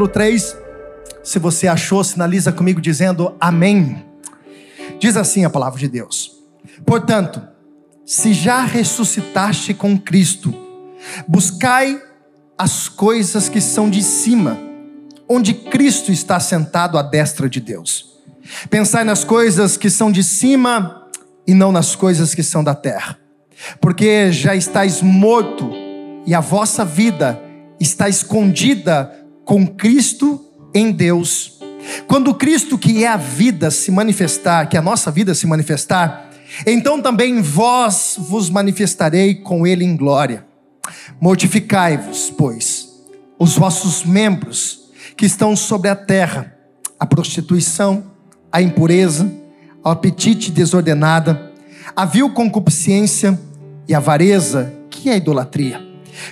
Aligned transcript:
Capítulo 0.00 0.08
3. 0.08 0.56
Se 1.22 1.38
você 1.38 1.68
achou, 1.68 2.02
sinaliza 2.02 2.50
comigo 2.50 2.80
dizendo 2.80 3.36
amém. 3.38 4.02
Diz 4.98 5.14
assim 5.14 5.44
a 5.44 5.50
palavra 5.50 5.78
de 5.78 5.88
Deus: 5.88 6.38
Portanto, 6.86 7.42
se 8.06 8.32
já 8.32 8.62
ressuscitaste 8.62 9.74
com 9.74 9.98
Cristo, 9.98 10.54
buscai 11.28 12.00
as 12.56 12.88
coisas 12.88 13.50
que 13.50 13.60
são 13.60 13.90
de 13.90 14.02
cima, 14.02 14.58
onde 15.28 15.52
Cristo 15.52 16.10
está 16.10 16.40
sentado 16.40 16.96
à 16.96 17.02
destra 17.02 17.46
de 17.46 17.60
Deus. 17.60 18.18
Pensai 18.70 19.04
nas 19.04 19.22
coisas 19.22 19.76
que 19.76 19.90
são 19.90 20.10
de 20.10 20.24
cima 20.24 21.08
e 21.46 21.52
não 21.52 21.70
nas 21.70 21.94
coisas 21.94 22.34
que 22.34 22.42
são 22.42 22.64
da 22.64 22.74
terra, 22.74 23.18
porque 23.82 24.32
já 24.32 24.54
estáis 24.54 25.02
morto 25.02 25.70
e 26.26 26.34
a 26.34 26.40
vossa 26.40 26.86
vida 26.86 27.38
está 27.78 28.08
escondida 28.08 29.19
com 29.50 29.66
Cristo 29.66 30.40
em 30.72 30.92
Deus. 30.92 31.58
Quando 32.06 32.32
Cristo, 32.32 32.78
que 32.78 33.02
é 33.02 33.08
a 33.08 33.16
vida, 33.16 33.68
se 33.68 33.90
manifestar, 33.90 34.68
que 34.68 34.76
a 34.76 34.80
nossa 34.80 35.10
vida 35.10 35.34
se 35.34 35.44
manifestar, 35.44 36.30
então 36.64 37.02
também 37.02 37.42
vós 37.42 38.14
vos 38.16 38.48
manifestarei 38.48 39.34
com 39.34 39.66
Ele 39.66 39.84
em 39.84 39.96
glória. 39.96 40.46
Mortificai-vos, 41.20 42.30
pois, 42.38 42.90
os 43.40 43.58
vossos 43.58 44.04
membros 44.04 44.92
que 45.16 45.26
estão 45.26 45.56
sobre 45.56 45.88
a 45.88 45.96
terra, 45.96 46.54
a 46.96 47.04
prostituição, 47.04 48.04
a 48.52 48.62
impureza, 48.62 49.28
o 49.82 49.88
apetite 49.88 50.52
desordenada, 50.52 51.50
a 51.96 52.04
vil 52.04 52.30
concupiscência 52.30 53.36
e 53.88 53.94
a 53.94 53.98
avareza, 53.98 54.72
que 54.88 55.10
é 55.10 55.14
a 55.14 55.16
idolatria, 55.16 55.84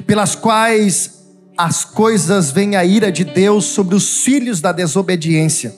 pelas 0.06 0.36
quais 0.36 1.17
as 1.58 1.84
coisas 1.84 2.52
vem 2.52 2.76
a 2.76 2.84
ira 2.84 3.10
de 3.10 3.24
Deus 3.24 3.64
sobre 3.64 3.96
os 3.96 4.18
filhos 4.22 4.60
da 4.60 4.70
desobediência, 4.70 5.74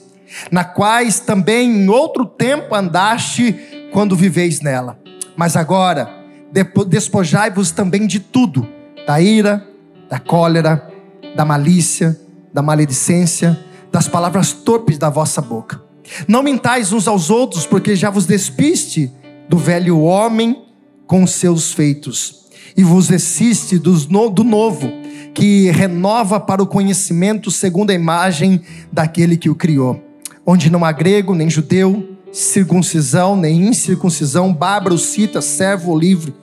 na 0.51 0.63
quais 0.63 1.19
também 1.19 1.71
em 1.71 1.89
outro 1.89 2.23
tempo 2.23 2.75
andaste 2.75 3.89
quando 3.91 4.15
viveis 4.15 4.61
nela. 4.61 4.99
Mas 5.35 5.55
agora, 5.55 6.07
despojai-vos 6.87 7.71
também 7.71 8.05
de 8.05 8.19
tudo: 8.19 8.67
da 9.07 9.19
ira, 9.19 9.67
da 10.07 10.19
cólera, 10.19 10.87
da 11.35 11.43
malícia, 11.43 12.19
da 12.53 12.61
maledicência, 12.61 13.59
das 13.91 14.07
palavras 14.07 14.53
torpes 14.53 14.99
da 14.99 15.09
vossa 15.09 15.41
boca. 15.41 15.81
Não 16.27 16.43
mintais 16.43 16.93
uns 16.93 17.07
aos 17.07 17.31
outros, 17.31 17.65
porque 17.65 17.95
já 17.95 18.11
vos 18.11 18.27
despiste 18.27 19.11
do 19.49 19.57
velho 19.57 19.99
homem 20.01 20.63
com 21.07 21.25
seus 21.25 21.73
feitos, 21.73 22.40
e 22.75 22.83
vos 22.83 23.11
assiste 23.11 23.77
do 23.77 24.43
novo 24.43 24.91
que 25.33 25.69
renova 25.71 26.39
para 26.39 26.61
o 26.61 26.67
conhecimento 26.67 27.49
segundo 27.49 27.91
a 27.91 27.93
imagem 27.93 28.61
daquele 28.91 29.37
que 29.37 29.49
o 29.49 29.55
criou, 29.55 30.01
onde 30.45 30.69
não 30.69 30.83
há 30.83 30.91
grego 30.91 31.33
nem 31.33 31.49
judeu, 31.49 32.17
circuncisão 32.31 33.35
nem 33.35 33.67
incircuncisão, 33.67 34.53
bárbaro, 34.53 34.97
cita, 34.97 35.41
servo 35.41 35.91
ou 35.91 35.99
livre, 35.99 36.33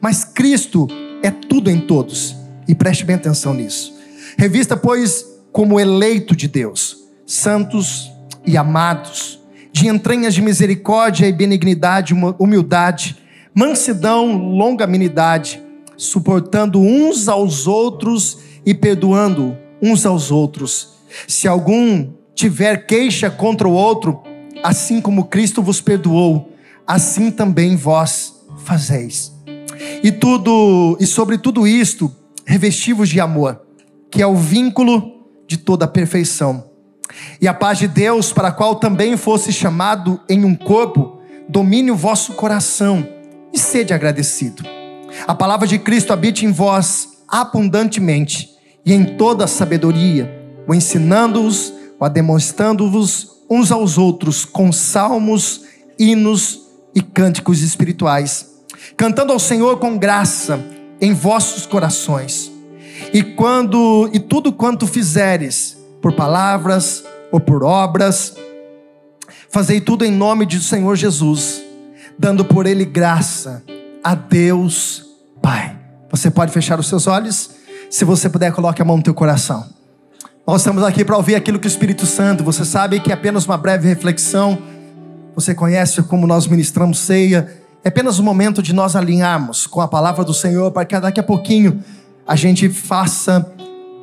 mas 0.00 0.24
Cristo 0.24 0.88
é 1.22 1.30
tudo 1.30 1.70
em 1.70 1.80
todos. 1.80 2.36
E 2.66 2.74
preste 2.74 3.04
bem 3.04 3.16
atenção 3.16 3.54
nisso. 3.54 3.94
Revista, 4.36 4.76
pois, 4.76 5.24
como 5.50 5.80
eleito 5.80 6.36
de 6.36 6.46
Deus, 6.46 6.98
santos 7.26 8.12
e 8.46 8.56
amados, 8.56 9.40
de 9.72 9.88
entranhas 9.88 10.34
de 10.34 10.42
misericórdia 10.42 11.26
e 11.26 11.32
benignidade, 11.32 12.14
humildade, 12.38 13.16
mansidão, 13.54 14.36
longanimidade, 14.36 15.62
suportando 15.98 16.80
uns 16.80 17.28
aos 17.28 17.66
outros 17.66 18.38
e 18.64 18.72
perdoando 18.72 19.58
uns 19.82 20.06
aos 20.06 20.30
outros. 20.30 20.90
Se 21.26 21.48
algum 21.48 22.12
tiver 22.34 22.86
queixa 22.86 23.28
contra 23.28 23.68
o 23.68 23.72
outro, 23.72 24.22
assim 24.62 25.00
como 25.00 25.24
Cristo 25.24 25.60
vos 25.60 25.80
perdoou, 25.80 26.52
assim 26.86 27.32
também 27.32 27.74
vós 27.74 28.34
fazeis. 28.64 29.32
E 30.02 30.12
tudo 30.12 30.96
e 31.00 31.06
sobre 31.06 31.36
tudo 31.36 31.66
isto, 31.66 32.14
revestivos 32.46 33.08
de 33.08 33.20
amor, 33.20 33.60
que 34.10 34.22
é 34.22 34.26
o 34.26 34.36
vínculo 34.36 35.26
de 35.48 35.56
toda 35.56 35.84
a 35.84 35.88
perfeição. 35.88 36.64
E 37.40 37.48
a 37.48 37.54
paz 37.54 37.78
de 37.78 37.88
Deus, 37.88 38.32
para 38.32 38.48
a 38.48 38.52
qual 38.52 38.76
também 38.76 39.16
fosse 39.16 39.52
chamado 39.52 40.20
em 40.28 40.44
um 40.44 40.54
corpo, 40.54 41.18
domine 41.48 41.90
o 41.90 41.96
vosso 41.96 42.34
coração 42.34 43.06
e 43.52 43.58
sede 43.58 43.92
agradecido 43.92 44.77
a 45.26 45.34
palavra 45.34 45.66
de 45.66 45.78
Cristo 45.78 46.12
habite 46.12 46.44
em 46.44 46.52
vós 46.52 47.08
abundantemente 47.28 48.50
e 48.84 48.92
em 48.92 49.04
toda 49.04 49.44
a 49.44 49.48
sabedoria, 49.48 50.32
o 50.66 50.74
ensinando-os, 50.74 51.72
o 52.00 52.08
demonstrando-vos 52.08 53.38
uns 53.50 53.70
aos 53.70 53.98
outros 53.98 54.44
com 54.44 54.72
salmos, 54.72 55.62
hinos 55.98 56.62
e 56.94 57.02
cânticos 57.02 57.60
espirituais, 57.60 58.46
cantando 58.96 59.32
ao 59.32 59.38
Senhor 59.38 59.78
com 59.78 59.98
graça 59.98 60.64
em 61.00 61.12
vossos 61.12 61.66
corações. 61.66 62.50
E 63.12 63.22
quando 63.22 64.10
e 64.12 64.18
tudo 64.18 64.52
quanto 64.52 64.86
fizeres, 64.86 65.76
por 66.00 66.12
palavras 66.12 67.04
ou 67.30 67.40
por 67.40 67.62
obras, 67.62 68.34
fazei 69.50 69.80
tudo 69.80 70.04
em 70.04 70.10
nome 70.10 70.46
do 70.46 70.60
Senhor 70.60 70.96
Jesus, 70.96 71.62
dando 72.18 72.44
por 72.44 72.66
ele 72.66 72.84
graça 72.84 73.62
a 74.02 74.14
Deus 74.14 75.07
Pai. 75.48 75.74
Você 76.10 76.30
pode 76.30 76.52
fechar 76.52 76.78
os 76.78 76.88
seus 76.88 77.06
olhos? 77.06 77.52
Se 77.88 78.04
você 78.04 78.28
puder, 78.28 78.52
coloque 78.52 78.82
a 78.82 78.84
mão 78.84 78.98
no 78.98 79.02
teu 79.02 79.14
coração. 79.14 79.64
Nós 80.46 80.60
estamos 80.60 80.84
aqui 80.84 81.02
para 81.06 81.16
ouvir 81.16 81.36
aquilo 81.36 81.58
que 81.58 81.66
o 81.66 81.70
Espírito 81.70 82.04
Santo, 82.04 82.44
você 82.44 82.66
sabe 82.66 83.00
que 83.00 83.10
é 83.10 83.14
apenas 83.14 83.46
uma 83.46 83.56
breve 83.56 83.88
reflexão. 83.88 84.58
Você 85.34 85.54
conhece 85.54 86.02
como 86.02 86.26
nós 86.26 86.46
ministramos 86.46 86.98
ceia. 86.98 87.50
É 87.82 87.88
apenas 87.88 88.18
um 88.18 88.22
momento 88.22 88.60
de 88.62 88.74
nós 88.74 88.94
alinharmos 88.94 89.66
com 89.66 89.80
a 89.80 89.88
palavra 89.88 90.22
do 90.22 90.34
Senhor 90.34 90.70
para 90.70 90.84
que 90.84 91.00
daqui 91.00 91.18
a 91.18 91.22
pouquinho 91.22 91.82
a 92.26 92.36
gente 92.36 92.68
faça 92.68 93.50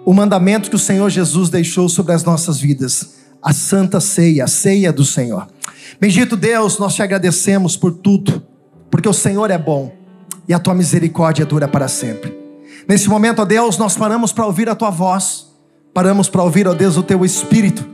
o 0.03 0.15
mandamento 0.15 0.67
que 0.67 0.75
o 0.75 0.79
Senhor 0.79 1.11
Jesus 1.11 1.51
deixou 1.51 1.87
sobre 1.87 2.13
as 2.13 2.23
nossas 2.23 2.59
vidas, 2.59 3.17
a 3.39 3.53
santa 3.53 3.99
ceia, 3.99 4.45
a 4.45 4.47
ceia 4.47 4.91
do 4.91 5.05
Senhor. 5.05 5.47
Bendito 6.01 6.35
Deus, 6.35 6.79
nós 6.79 6.95
te 6.95 7.03
agradecemos 7.03 7.77
por 7.77 7.91
tudo, 7.91 8.41
porque 8.89 9.07
o 9.07 9.13
Senhor 9.13 9.51
é 9.51 9.59
bom 9.59 10.04
e 10.47 10.53
a 10.53 10.59
tua 10.59 10.73
misericórdia 10.73 11.45
dura 11.45 11.67
para 11.67 11.87
sempre. 11.87 12.33
Nesse 12.87 13.09
momento, 13.09 13.41
ó 13.41 13.45
Deus, 13.45 13.77
nós 13.77 13.97
paramos 13.97 14.31
para 14.31 14.45
ouvir 14.45 14.69
a 14.69 14.75
tua 14.75 14.89
voz, 14.89 15.47
paramos 15.93 16.29
para 16.29 16.43
ouvir, 16.43 16.67
ó 16.67 16.73
Deus, 16.73 16.97
o 16.97 17.03
teu 17.03 17.25
espírito, 17.25 17.85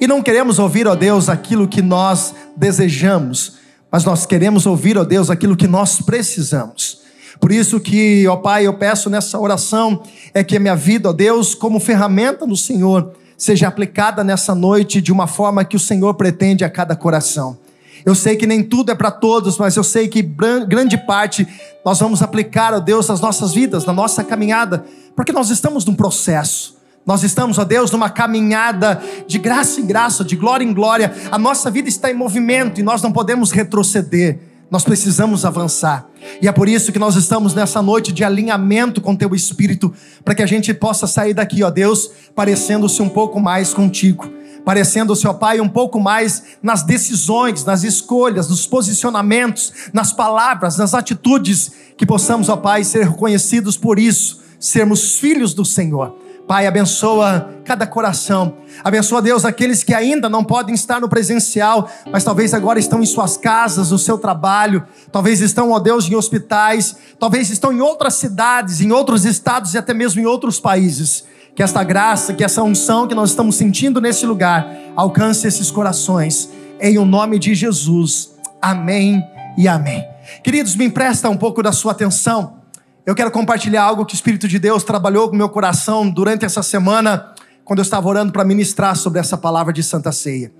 e 0.00 0.06
não 0.06 0.22
queremos 0.22 0.58
ouvir, 0.58 0.86
ó 0.86 0.94
Deus, 0.94 1.28
aquilo 1.28 1.66
que 1.66 1.82
nós 1.82 2.34
desejamos, 2.56 3.54
mas 3.90 4.04
nós 4.04 4.26
queremos 4.26 4.66
ouvir, 4.66 4.98
ó 4.98 5.04
Deus, 5.04 5.30
aquilo 5.30 5.56
que 5.56 5.66
nós 5.66 6.00
precisamos. 6.00 7.00
Por 7.40 7.52
isso 7.52 7.80
que, 7.80 8.26
ó 8.28 8.36
Pai, 8.36 8.66
eu 8.66 8.74
peço 8.74 9.10
nessa 9.10 9.38
oração 9.38 10.02
é 10.32 10.42
que 10.44 10.56
a 10.56 10.60
minha 10.60 10.76
vida, 10.76 11.10
ó 11.10 11.12
Deus, 11.12 11.54
como 11.54 11.80
ferramenta 11.80 12.46
no 12.46 12.56
Senhor, 12.56 13.12
seja 13.36 13.68
aplicada 13.68 14.24
nessa 14.24 14.54
noite 14.54 15.00
de 15.00 15.12
uma 15.12 15.26
forma 15.26 15.64
que 15.64 15.76
o 15.76 15.80
Senhor 15.80 16.14
pretende 16.14 16.64
a 16.64 16.70
cada 16.70 16.96
coração. 16.96 17.58
Eu 18.06 18.14
sei 18.14 18.36
que 18.36 18.46
nem 18.46 18.62
tudo 18.62 18.92
é 18.92 18.94
para 18.94 19.10
todos, 19.10 19.58
mas 19.58 19.74
eu 19.74 19.82
sei 19.82 20.06
que 20.06 20.22
grande 20.22 20.96
parte 20.96 21.44
nós 21.84 21.98
vamos 21.98 22.22
aplicar, 22.22 22.72
ó 22.72 22.78
Deus, 22.78 23.08
nas 23.08 23.20
nossas 23.20 23.52
vidas, 23.52 23.84
na 23.84 23.92
nossa 23.92 24.22
caminhada, 24.22 24.84
porque 25.16 25.32
nós 25.32 25.50
estamos 25.50 25.84
num 25.84 25.94
processo. 25.94 26.76
Nós 27.04 27.24
estamos, 27.24 27.58
ó 27.58 27.64
Deus, 27.64 27.90
numa 27.90 28.08
caminhada 28.08 29.02
de 29.26 29.38
graça 29.38 29.80
em 29.80 29.86
graça, 29.86 30.24
de 30.24 30.36
glória 30.36 30.64
em 30.64 30.72
glória. 30.72 31.12
A 31.32 31.38
nossa 31.38 31.68
vida 31.68 31.88
está 31.88 32.08
em 32.08 32.14
movimento 32.14 32.78
e 32.78 32.84
nós 32.84 33.02
não 33.02 33.10
podemos 33.10 33.50
retroceder. 33.50 34.38
Nós 34.70 34.84
precisamos 34.84 35.44
avançar. 35.44 36.06
E 36.40 36.46
é 36.46 36.52
por 36.52 36.68
isso 36.68 36.92
que 36.92 37.00
nós 37.00 37.16
estamos 37.16 37.54
nessa 37.54 37.82
noite 37.82 38.12
de 38.12 38.22
alinhamento 38.22 39.00
com 39.00 39.16
teu 39.16 39.34
espírito, 39.34 39.92
para 40.24 40.34
que 40.34 40.42
a 40.44 40.46
gente 40.46 40.72
possa 40.72 41.08
sair 41.08 41.34
daqui, 41.34 41.60
ó 41.64 41.70
Deus, 41.70 42.08
parecendo-se 42.36 43.02
um 43.02 43.08
pouco 43.08 43.40
mais 43.40 43.74
contigo 43.74 44.36
parecendo 44.66 45.12
o 45.12 45.16
seu 45.16 45.32
Pai 45.32 45.60
um 45.60 45.68
pouco 45.68 46.00
mais 46.00 46.42
nas 46.60 46.82
decisões, 46.82 47.64
nas 47.64 47.84
escolhas, 47.84 48.48
nos 48.48 48.66
posicionamentos, 48.66 49.72
nas 49.92 50.12
palavras, 50.12 50.76
nas 50.76 50.92
atitudes, 50.92 51.70
que 51.96 52.04
possamos, 52.04 52.48
ó 52.48 52.56
Pai, 52.56 52.82
ser 52.82 53.06
reconhecidos 53.06 53.76
por 53.76 53.96
isso, 53.96 54.40
sermos 54.58 55.20
filhos 55.20 55.54
do 55.54 55.64
Senhor. 55.64 56.18
Pai, 56.48 56.66
abençoa 56.66 57.48
cada 57.64 57.86
coração. 57.86 58.56
Abençoa, 58.82 59.22
Deus, 59.22 59.44
aqueles 59.44 59.84
que 59.84 59.94
ainda 59.94 60.28
não 60.28 60.42
podem 60.42 60.74
estar 60.74 61.00
no 61.00 61.08
presencial, 61.08 61.88
mas 62.10 62.24
talvez 62.24 62.52
agora 62.52 62.80
estão 62.80 63.00
em 63.00 63.06
suas 63.06 63.36
casas, 63.36 63.92
no 63.92 63.98
seu 63.98 64.18
trabalho, 64.18 64.84
talvez 65.12 65.40
estão, 65.40 65.70
ó 65.70 65.78
Deus, 65.78 66.10
em 66.10 66.16
hospitais, 66.16 66.96
talvez 67.20 67.50
estão 67.50 67.72
em 67.72 67.80
outras 67.80 68.14
cidades, 68.14 68.80
em 68.80 68.90
outros 68.90 69.24
estados 69.24 69.74
e 69.74 69.78
até 69.78 69.94
mesmo 69.94 70.20
em 70.20 70.26
outros 70.26 70.58
países 70.58 71.24
que 71.56 71.62
esta 71.62 71.82
graça, 71.82 72.34
que 72.34 72.44
essa 72.44 72.62
unção 72.62 73.08
que 73.08 73.14
nós 73.14 73.30
estamos 73.30 73.56
sentindo 73.56 73.98
nesse 73.98 74.26
lugar 74.26 74.70
alcance 74.94 75.46
esses 75.46 75.70
corações, 75.70 76.50
em 76.78 76.98
o 76.98 77.06
nome 77.06 77.38
de 77.38 77.54
Jesus. 77.54 78.36
Amém 78.60 79.24
e 79.56 79.66
amém. 79.66 80.06
Queridos, 80.44 80.76
me 80.76 80.84
empresta 80.84 81.30
um 81.30 81.36
pouco 81.36 81.62
da 81.62 81.72
sua 81.72 81.92
atenção. 81.92 82.58
Eu 83.06 83.14
quero 83.14 83.30
compartilhar 83.30 83.84
algo 83.84 84.04
que 84.04 84.12
o 84.12 84.16
Espírito 84.16 84.46
de 84.46 84.58
Deus 84.58 84.84
trabalhou 84.84 85.30
com 85.30 85.36
meu 85.36 85.48
coração 85.48 86.10
durante 86.10 86.44
essa 86.44 86.62
semana, 86.62 87.32
quando 87.64 87.78
eu 87.78 87.84
estava 87.84 88.06
orando 88.06 88.32
para 88.32 88.44
ministrar 88.44 88.94
sobre 88.94 89.18
essa 89.18 89.38
palavra 89.38 89.72
de 89.72 89.82
Santa 89.82 90.12
Ceia. 90.12 90.52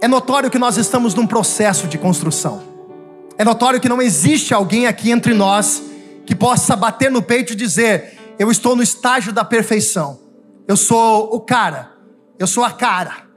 É 0.00 0.08
notório 0.08 0.50
que 0.50 0.58
nós 0.58 0.76
estamos 0.76 1.14
num 1.14 1.26
processo 1.26 1.86
de 1.86 1.96
construção. 1.98 2.62
É 3.38 3.44
notório 3.44 3.80
que 3.80 3.88
não 3.88 4.02
existe 4.02 4.52
alguém 4.52 4.88
aqui 4.88 5.12
entre 5.12 5.34
nós 5.34 5.84
que 6.26 6.34
possa 6.34 6.74
bater 6.74 7.12
no 7.12 7.22
peito 7.22 7.52
e 7.52 7.56
dizer: 7.56 8.18
Eu 8.40 8.50
estou 8.50 8.74
no 8.74 8.82
estágio 8.82 9.34
da 9.34 9.44
perfeição. 9.44 10.18
Eu 10.66 10.74
sou 10.74 11.24
o 11.34 11.40
cara. 11.40 11.92
Eu 12.38 12.46
sou 12.46 12.64
a 12.64 12.72
cara. 12.72 13.28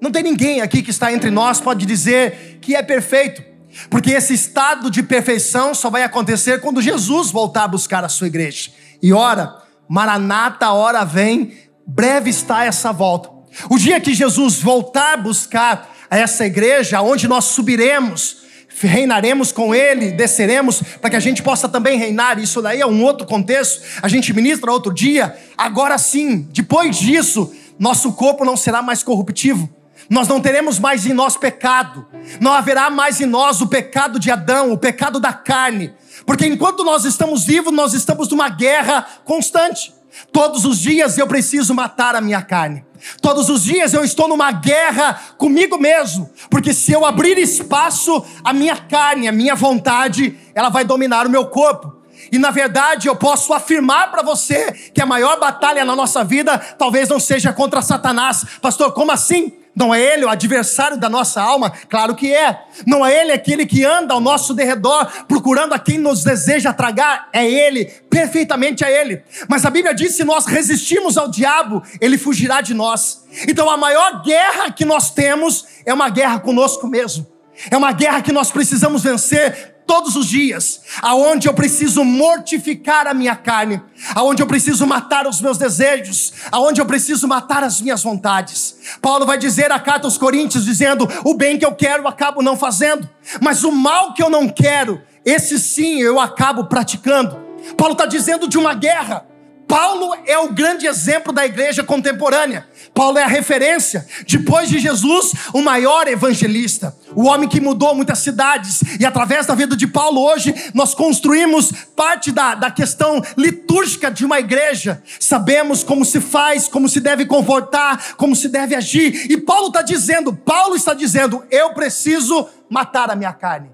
Não 0.00 0.10
tem 0.10 0.22
ninguém 0.22 0.62
aqui 0.62 0.80
que 0.80 0.90
está 0.90 1.12
entre 1.12 1.30
nós 1.30 1.60
pode 1.60 1.84
dizer 1.84 2.58
que 2.62 2.74
é 2.74 2.82
perfeito. 2.82 3.42
Porque 3.90 4.10
esse 4.10 4.32
estado 4.32 4.90
de 4.90 5.02
perfeição 5.02 5.74
só 5.74 5.90
vai 5.90 6.02
acontecer 6.02 6.62
quando 6.62 6.80
Jesus 6.80 7.30
voltar 7.30 7.64
a 7.64 7.68
buscar 7.68 8.02
a 8.02 8.08
sua 8.08 8.26
igreja. 8.26 8.70
E 9.02 9.12
ora, 9.12 9.54
Maranata, 9.86 10.70
hora 10.70 11.04
vem, 11.04 11.52
breve 11.86 12.30
está 12.30 12.64
essa 12.64 12.90
volta. 12.90 13.28
O 13.68 13.76
dia 13.76 14.00
que 14.00 14.14
Jesus 14.14 14.62
voltar 14.62 15.12
a 15.12 15.18
buscar 15.18 15.94
essa 16.08 16.46
igreja, 16.46 17.02
onde 17.02 17.28
nós 17.28 17.44
subiremos, 17.44 18.44
reinaremos 18.86 19.52
com 19.52 19.74
Ele, 19.74 20.10
desceremos, 20.12 20.82
para 21.00 21.10
que 21.10 21.16
a 21.16 21.20
gente 21.20 21.42
possa 21.42 21.68
também 21.68 21.98
reinar. 21.98 22.38
Isso 22.38 22.62
daí 22.62 22.80
é 22.80 22.86
um 22.86 23.02
outro 23.02 23.26
contexto, 23.26 23.82
a 24.00 24.08
gente 24.08 24.32
ministra 24.32 24.70
outro 24.70 24.92
dia. 24.92 25.36
Agora 25.56 25.98
sim, 25.98 26.48
depois 26.52 26.96
disso, 26.96 27.52
nosso 27.78 28.12
corpo 28.12 28.44
não 28.44 28.56
será 28.56 28.82
mais 28.82 29.02
corruptivo. 29.02 29.68
Nós 30.08 30.26
não 30.26 30.40
teremos 30.40 30.78
mais 30.78 31.04
em 31.04 31.12
nós 31.12 31.36
pecado, 31.36 32.06
não 32.40 32.52
haverá 32.52 32.88
mais 32.88 33.20
em 33.20 33.26
nós 33.26 33.60
o 33.60 33.66
pecado 33.66 34.18
de 34.18 34.30
Adão, 34.30 34.72
o 34.72 34.78
pecado 34.78 35.20
da 35.20 35.34
carne, 35.34 35.92
porque 36.24 36.46
enquanto 36.46 36.82
nós 36.82 37.04
estamos 37.04 37.44
vivos, 37.44 37.72
nós 37.72 37.92
estamos 37.92 38.28
numa 38.28 38.48
guerra 38.48 39.06
constante. 39.24 39.92
Todos 40.32 40.64
os 40.64 40.78
dias 40.78 41.18
eu 41.18 41.26
preciso 41.26 41.74
matar 41.74 42.14
a 42.14 42.20
minha 42.20 42.42
carne. 42.42 42.84
Todos 43.22 43.48
os 43.48 43.64
dias 43.64 43.94
eu 43.94 44.04
estou 44.04 44.28
numa 44.28 44.50
guerra 44.50 45.20
comigo 45.36 45.78
mesmo, 45.78 46.28
porque 46.50 46.74
se 46.74 46.92
eu 46.92 47.06
abrir 47.06 47.38
espaço, 47.38 48.24
a 48.42 48.52
minha 48.52 48.76
carne, 48.76 49.28
a 49.28 49.32
minha 49.32 49.54
vontade, 49.54 50.38
ela 50.54 50.68
vai 50.68 50.84
dominar 50.84 51.26
o 51.26 51.30
meu 51.30 51.46
corpo. 51.46 51.96
E 52.32 52.38
na 52.38 52.50
verdade 52.50 53.08
eu 53.08 53.16
posso 53.16 53.52
afirmar 53.52 54.10
para 54.10 54.22
você 54.22 54.72
que 54.92 55.00
a 55.00 55.06
maior 55.06 55.38
batalha 55.38 55.84
na 55.84 55.94
nossa 55.94 56.24
vida 56.24 56.58
talvez 56.58 57.08
não 57.08 57.20
seja 57.20 57.52
contra 57.52 57.80
Satanás. 57.80 58.44
Pastor, 58.60 58.92
como 58.92 59.12
assim? 59.12 59.57
Não 59.78 59.94
é 59.94 60.02
ele 60.02 60.24
o 60.24 60.28
adversário 60.28 60.96
da 60.96 61.08
nossa 61.08 61.40
alma? 61.40 61.70
Claro 61.88 62.16
que 62.16 62.34
é. 62.34 62.64
Não 62.84 63.06
é 63.06 63.20
ele 63.20 63.30
aquele 63.30 63.64
que 63.64 63.84
anda 63.84 64.12
ao 64.12 64.20
nosso 64.20 64.52
derredor 64.52 65.06
procurando 65.28 65.72
a 65.72 65.78
quem 65.78 65.98
nos 65.98 66.24
deseja 66.24 66.72
tragar? 66.72 67.28
É 67.32 67.48
ele, 67.48 67.84
perfeitamente 68.10 68.82
é 68.82 69.00
ele. 69.00 69.22
Mas 69.48 69.64
a 69.64 69.70
Bíblia 69.70 69.94
diz: 69.94 70.16
se 70.16 70.24
nós 70.24 70.46
resistirmos 70.46 71.16
ao 71.16 71.30
diabo, 71.30 71.80
ele 72.00 72.18
fugirá 72.18 72.60
de 72.60 72.74
nós. 72.74 73.24
Então 73.46 73.70
a 73.70 73.76
maior 73.76 74.24
guerra 74.24 74.72
que 74.72 74.84
nós 74.84 75.12
temos 75.12 75.64
é 75.86 75.94
uma 75.94 76.08
guerra 76.08 76.40
conosco 76.40 76.88
mesmo. 76.88 77.24
É 77.70 77.76
uma 77.76 77.92
guerra 77.92 78.20
que 78.20 78.32
nós 78.32 78.50
precisamos 78.50 79.04
vencer 79.04 79.77
todos 79.88 80.16
os 80.16 80.26
dias, 80.26 80.82
aonde 81.00 81.48
eu 81.48 81.54
preciso 81.54 82.04
mortificar 82.04 83.06
a 83.06 83.14
minha 83.14 83.34
carne, 83.34 83.82
aonde 84.14 84.42
eu 84.42 84.46
preciso 84.46 84.86
matar 84.86 85.26
os 85.26 85.40
meus 85.40 85.56
desejos, 85.56 86.34
aonde 86.52 86.78
eu 86.78 86.84
preciso 86.84 87.26
matar 87.26 87.64
as 87.64 87.80
minhas 87.80 88.02
vontades. 88.02 88.76
Paulo 89.00 89.24
vai 89.24 89.38
dizer 89.38 89.72
a 89.72 89.80
carta 89.80 90.06
aos 90.06 90.18
Coríntios 90.18 90.66
dizendo: 90.66 91.08
"O 91.24 91.32
bem 91.32 91.58
que 91.58 91.64
eu 91.64 91.74
quero 91.74 92.02
eu 92.02 92.08
acabo 92.08 92.42
não 92.42 92.54
fazendo, 92.54 93.08
mas 93.40 93.64
o 93.64 93.72
mal 93.72 94.12
que 94.12 94.22
eu 94.22 94.28
não 94.28 94.46
quero, 94.46 95.00
esse 95.24 95.58
sim 95.58 96.02
eu 96.02 96.20
acabo 96.20 96.66
praticando." 96.66 97.48
Paulo 97.74 97.92
está 97.94 98.04
dizendo 98.04 98.46
de 98.46 98.58
uma 98.58 98.74
guerra. 98.74 99.26
Paulo 99.68 100.16
é 100.24 100.38
o 100.38 100.48
grande 100.48 100.86
exemplo 100.86 101.30
da 101.30 101.44
igreja 101.44 101.84
contemporânea. 101.84 102.66
Paulo 102.94 103.18
é 103.18 103.22
a 103.22 103.28
referência. 103.28 104.06
Depois 104.26 104.70
de 104.70 104.78
Jesus, 104.78 105.32
o 105.52 105.60
maior 105.60 106.08
evangelista, 106.08 106.96
o 107.14 107.26
homem 107.26 107.46
que 107.46 107.60
mudou 107.60 107.94
muitas 107.94 108.20
cidades. 108.20 108.80
E 108.98 109.04
através 109.04 109.44
da 109.46 109.54
vida 109.54 109.76
de 109.76 109.86
Paulo, 109.86 110.22
hoje, 110.22 110.54
nós 110.72 110.94
construímos 110.94 111.70
parte 111.94 112.32
da, 112.32 112.54
da 112.54 112.70
questão 112.70 113.22
litúrgica 113.36 114.10
de 114.10 114.24
uma 114.24 114.38
igreja. 114.38 115.02
Sabemos 115.20 115.84
como 115.84 116.02
se 116.02 116.18
faz, 116.18 116.66
como 116.66 116.88
se 116.88 116.98
deve 116.98 117.26
comportar, 117.26 118.16
como 118.16 118.34
se 118.34 118.48
deve 118.48 118.74
agir. 118.74 119.30
E 119.30 119.36
Paulo 119.36 119.66
está 119.66 119.82
dizendo: 119.82 120.32
Paulo 120.32 120.76
está 120.76 120.94
dizendo, 120.94 121.44
eu 121.50 121.74
preciso 121.74 122.48
matar 122.70 123.10
a 123.10 123.14
minha 123.14 123.34
carne. 123.34 123.70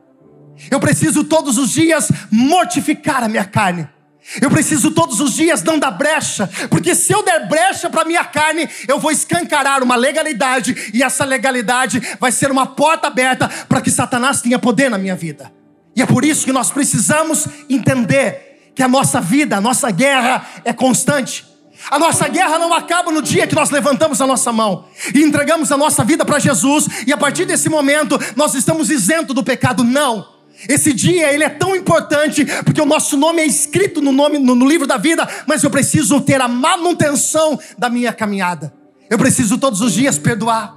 Eu 0.71 0.81
preciso 0.81 1.23
todos 1.23 1.57
os 1.57 1.71
dias 1.71 2.11
mortificar 2.33 3.23
a 3.23 3.29
minha 3.29 3.45
carne. 3.45 3.94
Eu 4.41 4.51
preciso 4.51 4.91
todos 4.91 5.21
os 5.21 5.35
dias 5.35 5.63
não 5.63 5.79
dar 5.79 5.91
brecha, 5.91 6.49
porque 6.71 6.95
se 6.95 7.13
eu 7.13 7.23
der 7.23 7.47
brecha 7.47 7.91
para 7.91 8.05
minha 8.05 8.25
carne, 8.25 8.69
eu 8.89 8.99
vou 8.99 9.11
escancarar 9.11 9.83
uma 9.83 9.97
legalidade 9.97 10.91
e 10.95 11.03
essa 11.03 11.25
legalidade 11.25 12.01
vai 12.19 12.33
ser 12.33 12.51
uma 12.51 12.67
porta 12.67 13.07
aberta 13.07 13.49
para 13.69 13.81
que 13.81 13.91
Satanás 13.91 14.41
tenha 14.41 14.59
poder 14.59 14.91
na 14.91 14.99
minha 14.99 15.15
vida. 15.15 15.53
E 15.95 16.03
é 16.03 16.07
por 16.07 16.25
isso 16.25 16.45
que 16.45 16.53
nós 16.53 16.71
precisamos 16.71 17.47
entender 17.69 18.73
que 18.75 18.83
a 18.83 18.89
nossa 18.89 19.21
vida, 19.21 19.57
a 19.57 19.61
nossa 19.61 19.91
guerra 19.91 20.45
é 20.65 20.73
constante. 20.73 21.47
A 21.91 21.99
nossa 21.99 22.27
guerra 22.27 22.59
não 22.59 22.73
acaba 22.73 23.13
no 23.13 23.21
dia 23.21 23.47
que 23.47 23.55
nós 23.55 23.71
levantamos 23.71 24.21
a 24.21 24.27
nossa 24.27 24.51
mão 24.51 24.87
e 25.15 25.23
entregamos 25.23 25.71
a 25.71 25.77
nossa 25.77 26.03
vida 26.03 26.25
para 26.25 26.39
Jesus, 26.39 26.89
e 27.07 27.13
a 27.13 27.17
partir 27.17 27.45
desse 27.45 27.69
momento 27.69 28.19
nós 28.35 28.55
estamos 28.55 28.91
isentos 28.91 29.35
do 29.35 29.45
pecado. 29.45 29.85
Não. 29.85 30.34
Esse 30.69 30.93
dia 30.93 31.33
ele 31.33 31.45
é 31.45 31.49
tão 31.49 31.77
importante 31.77 32.45
porque 32.65 32.81
o 32.81 32.87
nosso 32.87 33.17
nome 33.17 33.43
é 33.43 33.47
escrito 33.47 34.01
no 34.01 34.13
nome 34.13 34.39
no, 34.39 34.55
no, 34.55 34.67
livro 34.67 34.87
da 34.87 34.97
vida, 34.97 35.29
mas 35.47 35.63
eu 35.63 35.71
preciso 35.71 36.21
ter 36.21 36.41
a 36.41 36.49
manutenção 36.49 37.59
da 37.77 37.91
minha 37.91 38.13
caminhada. 38.13 38.73
Eu 39.11 39.19
preciso 39.19 39.59
todos 39.59 39.81
os 39.81 39.93
dias 39.93 40.19
perdoar. 40.19 40.77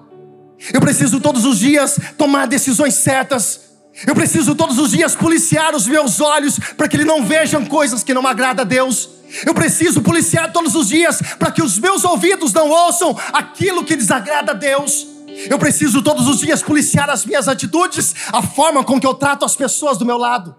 Eu 0.73 0.81
preciso 0.81 1.19
todos 1.19 1.45
os 1.45 1.59
dias 1.59 1.97
tomar 2.17 2.47
decisões 2.47 2.95
certas. 2.95 3.61
Eu 4.05 4.13
preciso 4.13 4.53
todos 4.55 4.77
os 4.77 4.91
dias 4.91 5.15
policiar 5.15 5.75
os 5.75 5.87
meus 5.87 6.19
olhos 6.19 6.59
para 6.75 6.87
que 6.87 6.97
eles 6.97 7.07
não 7.07 7.25
vejam 7.25 7.65
coisas 7.65 8.03
que 8.03 8.13
não 8.13 8.27
agradam 8.27 8.63
a 8.63 8.67
Deus. 8.67 9.09
Eu 9.45 9.53
preciso 9.53 10.01
policiar 10.01 10.51
todos 10.51 10.75
os 10.75 10.87
dias 10.89 11.21
para 11.39 11.51
que 11.51 11.61
os 11.61 11.79
meus 11.79 12.03
ouvidos 12.03 12.53
não 12.53 12.69
ouçam 12.69 13.17
aquilo 13.33 13.83
que 13.83 13.95
desagrada 13.95 14.51
a 14.51 14.55
Deus. 14.55 15.16
Eu 15.49 15.59
preciso 15.59 16.01
todos 16.01 16.27
os 16.27 16.39
dias 16.39 16.63
policiar 16.63 17.09
as 17.09 17.25
minhas 17.25 17.47
atitudes, 17.47 18.15
a 18.31 18.41
forma 18.41 18.83
com 18.83 18.99
que 18.99 19.05
eu 19.05 19.13
trato 19.13 19.45
as 19.45 19.55
pessoas 19.55 19.97
do 19.97 20.05
meu 20.05 20.17
lado. 20.17 20.55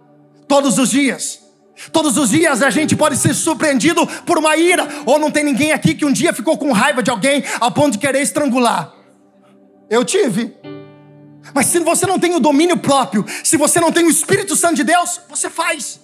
Todos 0.47 0.79
os 0.79 0.91
dias. 0.91 1.41
Todos 1.93 2.17
os 2.17 2.31
dias 2.31 2.63
a 2.63 2.71
gente 2.71 2.97
pode 2.97 3.17
ser 3.17 3.35
surpreendido 3.35 4.07
por 4.25 4.39
uma 4.39 4.57
ira, 4.57 4.87
ou 5.07 5.19
não 5.19 5.31
tem 5.31 5.45
ninguém 5.45 5.73
aqui 5.73 5.95
que 5.95 6.05
um 6.05 6.13
dia 6.13 6.33
ficou 6.33 6.57
com 6.57 6.73
raiva 6.73 7.03
de 7.03 7.11
alguém 7.11 7.43
ao 7.61 7.71
ponto 7.71 7.93
de 7.93 7.99
querer 7.99 8.23
estrangular. 8.23 8.93
Eu 9.91 10.05
tive. 10.05 10.55
Mas 11.55 11.67
se 11.67 11.79
você 11.81 12.07
não 12.07 12.19
tem 12.19 12.35
o 12.35 12.41
domínio 12.41 12.77
próprio, 12.77 13.25
se 13.43 13.57
você 13.57 13.81
não 13.81 13.91
tem 13.91 14.05
o 14.05 14.11
Espírito 14.11 14.55
Santo 14.55 14.77
de 14.77 14.85
Deus, 14.85 15.21
você 15.29 15.49
faz. 15.49 16.01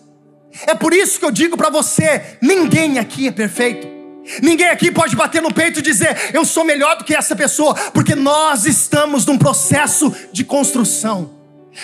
É 0.66 0.74
por 0.74 0.94
isso 0.94 1.18
que 1.18 1.24
eu 1.24 1.30
digo 1.30 1.56
para 1.56 1.70
você: 1.70 2.38
ninguém 2.40 2.98
aqui 2.98 3.26
é 3.26 3.32
perfeito. 3.32 3.93
Ninguém 4.42 4.68
aqui 4.68 4.90
pode 4.90 5.14
bater 5.14 5.42
no 5.42 5.52
peito 5.52 5.80
e 5.80 5.82
dizer, 5.82 6.30
eu 6.32 6.44
sou 6.44 6.64
melhor 6.64 6.96
do 6.96 7.04
que 7.04 7.14
essa 7.14 7.36
pessoa, 7.36 7.74
porque 7.92 8.14
nós 8.14 8.64
estamos 8.64 9.26
num 9.26 9.36
processo 9.36 10.14
de 10.32 10.44
construção. 10.44 11.30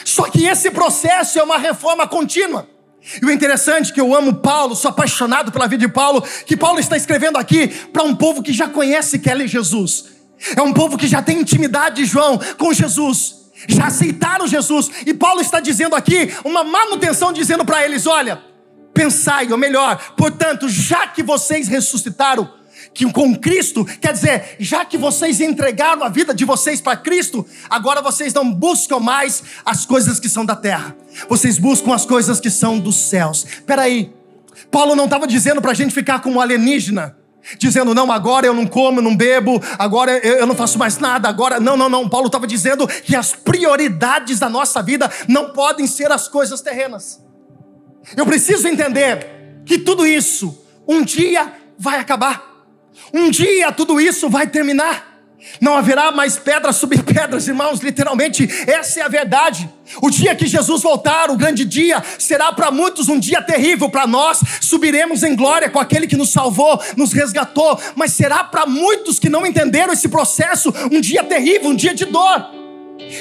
Só 0.05 0.25
que 0.25 0.45
esse 0.45 0.71
processo 0.71 1.39
é 1.39 1.43
uma 1.43 1.59
reforma 1.59 2.07
contínua. 2.07 2.69
E 3.21 3.25
o 3.25 3.31
interessante 3.31 3.91
é 3.91 3.95
que 3.95 4.01
eu 4.01 4.15
amo 4.15 4.35
Paulo, 4.35 4.77
sou 4.77 4.91
apaixonado 4.91 5.51
pela 5.51 5.67
vida 5.67 5.87
de 5.87 5.93
Paulo, 5.93 6.23
que 6.47 6.57
Paulo 6.57 6.79
está 6.79 6.97
escrevendo 6.97 7.37
aqui 7.37 7.69
para 7.69 8.03
um 8.03 8.15
povo 8.15 8.43
que 8.43 8.53
já 8.53 8.69
conhece 8.69 9.19
quem 9.19 9.33
é 9.33 9.47
Jesus. 9.47 10.07
É 10.57 10.63
um 10.63 10.73
povo 10.73 10.97
que 10.97 11.07
já 11.07 11.23
tem 11.23 11.41
intimidade, 11.41 12.05
João, 12.05 12.39
com 12.59 12.73
Jesus. 12.73 13.37
Já 13.69 13.87
aceitaram 13.87 14.47
Jesus. 14.47 14.91
E 15.05 15.13
Paulo 15.13 15.41
está 15.41 15.61
dizendo 15.61 15.95
aqui 15.95 16.35
uma 16.45 16.65
manutenção, 16.65 17.33
dizendo 17.33 17.65
para 17.65 17.85
eles: 17.85 18.07
olha, 18.07 18.43
pensai, 19.01 19.51
ou 19.51 19.57
melhor, 19.57 20.13
portanto, 20.15 20.69
já 20.69 21.07
que 21.07 21.23
vocês 21.23 21.69
ressuscitaram, 21.69 22.53
que 22.93 23.11
com 23.11 23.35
Cristo, 23.35 23.85
quer 23.85 24.13
dizer, 24.13 24.57
já 24.59 24.85
que 24.85 24.99
vocês 24.99 25.41
entregaram 25.41 26.03
a 26.03 26.09
vida 26.11 26.35
de 26.35 26.45
vocês 26.45 26.83
para 26.83 26.97
Cristo, 26.97 27.47
agora 27.71 28.03
vocês 28.03 28.35
não 28.35 28.53
buscam 28.53 28.99
mais 28.99 29.43
as 29.65 29.87
coisas 29.87 30.21
que 30.21 30.29
são 30.29 30.45
da 30.45 30.55
terra, 30.55 30.95
vocês 31.31 31.57
buscam 31.57 31.95
as 31.95 32.05
coisas 32.05 32.41
que 32.41 32.51
são 32.51 32.79
dos 32.79 32.97
céus. 32.97 33.45
Espera 33.45 33.83
aí, 33.83 34.13
Paulo 34.71 34.95
não 34.95 35.05
estava 35.05 35.27
dizendo 35.27 35.63
para 35.63 35.71
a 35.71 35.75
gente 35.75 35.95
ficar 35.95 36.21
como 36.21 36.39
alienígena, 36.39 37.17
dizendo, 37.59 37.95
não, 37.95 38.13
agora 38.13 38.47
eu 38.47 38.53
não 38.53 38.67
como, 38.67 39.01
não 39.01 39.17
bebo, 39.17 39.63
agora 39.79 40.19
eu 40.19 40.47
não 40.47 40.55
faço 40.55 40.79
mais 40.79 40.99
nada, 40.99 41.27
agora. 41.27 41.59
Não, 41.59 41.75
não, 41.75 41.89
não. 41.89 42.07
Paulo 42.07 42.27
estava 42.27 42.47
dizendo 42.47 42.87
que 42.87 43.17
as 43.17 43.33
prioridades 43.33 44.39
da 44.39 44.51
nossa 44.51 44.83
vida 44.83 45.11
não 45.27 45.55
podem 45.55 45.87
ser 45.87 46.13
as 46.13 46.29
coisas 46.29 46.61
terrenas. 46.61 47.30
Eu 48.17 48.27
preciso 48.27 48.67
entender 48.69 49.63
que 49.65 49.79
tudo 49.79 50.07
isso 50.07 50.65
um 50.87 51.03
dia 51.03 51.53
vai 51.79 51.99
acabar. 51.99 52.51
Um 53.13 53.31
dia 53.31 53.73
tudo 53.73 54.01
isso 54.01 54.29
vai 54.29 54.47
terminar. 54.47 55.11
Não 55.61 55.75
haverá 55.75 56.13
mais 56.13 56.37
pedras 56.37 56.77
sobre 56.77 57.03
pedras, 57.03 57.49
irmãos, 57.49 57.81
literalmente, 57.81 58.49
essa 58.67 59.01
é 59.01 59.03
a 59.03 59.09
verdade. 59.09 59.69
O 60.01 60.11
dia 60.11 60.35
que 60.35 60.47
Jesus 60.47 60.83
voltar, 60.83 61.31
o 61.31 61.37
grande 61.37 61.65
dia, 61.65 62.03
será 62.19 62.53
para 62.53 62.71
muitos 62.71 63.09
um 63.09 63.19
dia 63.19 63.43
terrível, 63.43 63.89
para 63.89 64.07
nós 64.07 64.41
subiremos 64.61 65.23
em 65.23 65.35
glória 65.35 65.71
com 65.71 65.79
aquele 65.79 66.07
que 66.07 66.17
nos 66.17 66.31
salvou, 66.31 66.81
nos 66.97 67.13
resgatou, 67.13 67.79
mas 67.97 68.13
será 68.13 68.45
para 68.45 68.67
muitos 68.67 69.19
que 69.19 69.29
não 69.29 69.47
entenderam 69.47 69.93
esse 69.93 70.09
processo 70.09 70.73
um 70.91 71.01
dia 71.01 71.25
terrível, 71.25 71.71
um 71.71 71.77
dia 71.77 71.95
de 71.95 72.05
dor. 72.05 72.51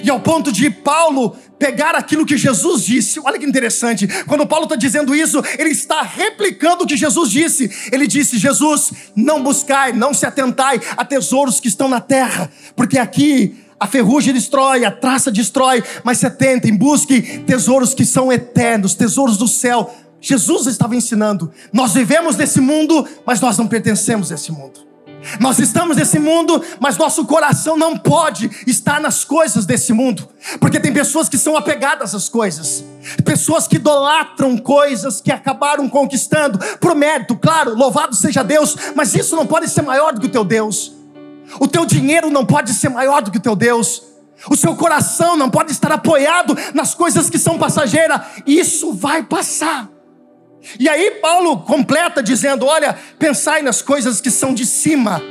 E 0.03 0.09
ao 0.09 0.19
ponto 0.19 0.51
de 0.51 0.69
Paulo 0.69 1.35
pegar 1.59 1.93
aquilo 1.93 2.25
que 2.25 2.37
Jesus 2.37 2.85
disse. 2.85 3.19
Olha 3.19 3.37
que 3.37 3.45
interessante. 3.45 4.07
Quando 4.25 4.47
Paulo 4.47 4.63
está 4.63 4.75
dizendo 4.75 5.13
isso, 5.13 5.43
ele 5.57 5.69
está 5.69 6.01
replicando 6.01 6.85
o 6.85 6.87
que 6.87 6.95
Jesus 6.95 7.29
disse. 7.29 7.69
Ele 7.91 8.07
disse: 8.07 8.37
Jesus, 8.37 8.91
não 9.15 9.43
buscai, 9.43 9.91
não 9.91 10.13
se 10.13 10.25
atentai 10.25 10.79
a 10.95 11.03
tesouros 11.03 11.59
que 11.59 11.67
estão 11.67 11.89
na 11.89 11.99
terra, 11.99 12.49
porque 12.75 12.97
aqui 12.97 13.57
a 13.79 13.87
ferrugem 13.87 14.33
destrói, 14.33 14.83
a 14.83 14.91
traça 14.91 15.31
destrói, 15.31 15.83
mas 16.03 16.17
se 16.17 16.25
atentem, 16.25 16.75
busque 16.75 17.21
tesouros 17.45 17.93
que 17.93 18.05
são 18.05 18.31
eternos, 18.31 18.93
tesouros 18.93 19.37
do 19.37 19.47
céu. 19.47 19.93
Jesus 20.21 20.67
estava 20.67 20.95
ensinando: 20.95 21.51
nós 21.71 21.93
vivemos 21.93 22.35
nesse 22.35 22.59
mundo, 22.59 23.07
mas 23.25 23.39
nós 23.41 23.57
não 23.57 23.67
pertencemos 23.67 24.31
a 24.31 24.35
esse 24.35 24.51
mundo. 24.51 24.88
Nós 25.39 25.59
estamos 25.59 25.97
nesse 25.97 26.19
mundo, 26.19 26.63
mas 26.79 26.97
nosso 26.97 27.25
coração 27.25 27.77
não 27.77 27.97
pode 27.97 28.49
estar 28.65 28.99
nas 29.01 29.23
coisas 29.23 29.65
desse 29.65 29.91
mundo, 29.91 30.27
porque 30.59 30.79
tem 30.79 30.93
pessoas 30.93 31.27
que 31.27 31.37
são 31.37 31.57
apegadas 31.57 32.15
às 32.15 32.29
coisas, 32.29 32.83
pessoas 33.25 33.67
que 33.67 33.75
idolatram 33.75 34.57
coisas 34.57 35.21
que 35.21 35.31
acabaram 35.31 35.89
conquistando, 35.89 36.57
por 36.77 36.95
mérito, 36.95 37.35
claro, 37.35 37.75
louvado 37.75 38.15
seja 38.15 38.43
Deus, 38.43 38.75
mas 38.95 39.13
isso 39.13 39.35
não 39.35 39.45
pode 39.45 39.69
ser 39.69 39.81
maior 39.81 40.13
do 40.13 40.21
que 40.21 40.27
o 40.27 40.31
teu 40.31 40.43
Deus, 40.43 40.93
o 41.59 41.67
teu 41.67 41.85
dinheiro 41.85 42.29
não 42.29 42.45
pode 42.45 42.73
ser 42.73 42.89
maior 42.89 43.21
do 43.21 43.31
que 43.31 43.37
o 43.37 43.41
teu 43.41 43.55
Deus, 43.55 44.03
o 44.49 44.55
seu 44.55 44.75
coração 44.75 45.35
não 45.35 45.49
pode 45.49 45.71
estar 45.71 45.91
apoiado 45.91 46.55
nas 46.73 46.93
coisas 46.95 47.29
que 47.29 47.37
são 47.37 47.57
passageiras, 47.57 48.21
isso 48.45 48.93
vai 48.93 49.21
passar. 49.23 49.89
E 50.79 50.89
aí 50.89 51.11
Paulo 51.21 51.61
completa 51.61 52.21
dizendo: 52.21 52.65
Olha, 52.65 52.97
pensai 53.17 53.61
nas 53.61 53.81
coisas 53.81 54.19
que 54.19 54.31
são 54.31 54.53
de 54.53 54.65
cima, 54.65 55.21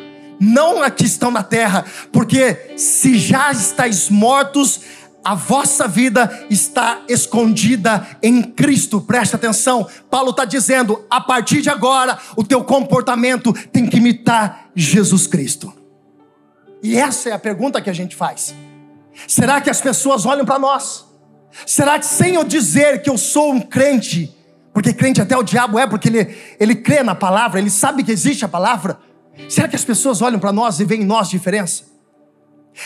não 0.41 0.83
as 0.83 0.93
que 0.93 1.05
estão 1.05 1.31
na 1.31 1.43
terra, 1.43 1.85
porque 2.13 2.75
se 2.77 3.19
já 3.19 3.51
estáis 3.51 4.09
mortos, 4.09 4.81
a 5.25 5.35
vossa 5.35 5.87
vida 5.87 6.47
está 6.49 7.03
escondida 7.09 8.07
em 8.23 8.43
Cristo. 8.43 9.01
Preste 9.01 9.37
atenção, 9.37 9.87
Paulo 10.11 10.31
está 10.31 10.45
dizendo: 10.45 11.05
a 11.11 11.21
partir 11.21 11.61
de 11.61 11.69
agora, 11.69 12.19
o 12.37 12.45
teu 12.45 12.65
comportamento 12.65 13.53
tem 13.71 13.87
que 13.87 13.99
imitar 13.99 14.71
Jesus 14.75 15.27
Cristo. 15.27 15.73
E 16.83 16.97
essa 16.97 17.29
é 17.29 17.33
a 17.33 17.39
pergunta 17.39 17.81
que 17.83 17.91
a 17.91 17.93
gente 17.93 18.15
faz. 18.15 18.55
Será 19.27 19.61
que 19.61 19.69
as 19.69 19.81
pessoas 19.81 20.25
olham 20.25 20.45
para 20.45 20.59
nós? 20.59 21.05
Será 21.67 21.99
que 21.99 22.07
sem 22.07 22.35
eu 22.35 22.45
dizer 22.45 23.03
que 23.03 23.11
eu 23.11 23.19
sou 23.19 23.53
um 23.53 23.61
crente, 23.61 24.35
porque 24.73 24.93
crente 24.93 25.21
até 25.21 25.37
o 25.37 25.43
diabo 25.43 25.79
é, 25.79 25.87
porque 25.87 26.09
ele, 26.09 26.37
ele 26.59 26.75
crê 26.75 27.03
na 27.03 27.15
palavra, 27.15 27.59
ele 27.59 27.71
sabe 27.71 28.05
que 28.05 28.13
existe 28.13 28.45
a 28.45 28.49
palavra. 28.49 28.99
Será 29.49 29.69
que 29.69 29.77
as 29.77 29.85
pessoas 29.85 30.21
olham 30.23 30.39
para 30.39 30.53
nós 30.53 30.81
e 30.81 30.85
veem 30.85 31.03
em 31.03 31.07
nós 31.07 31.29
diferença? 31.29 31.85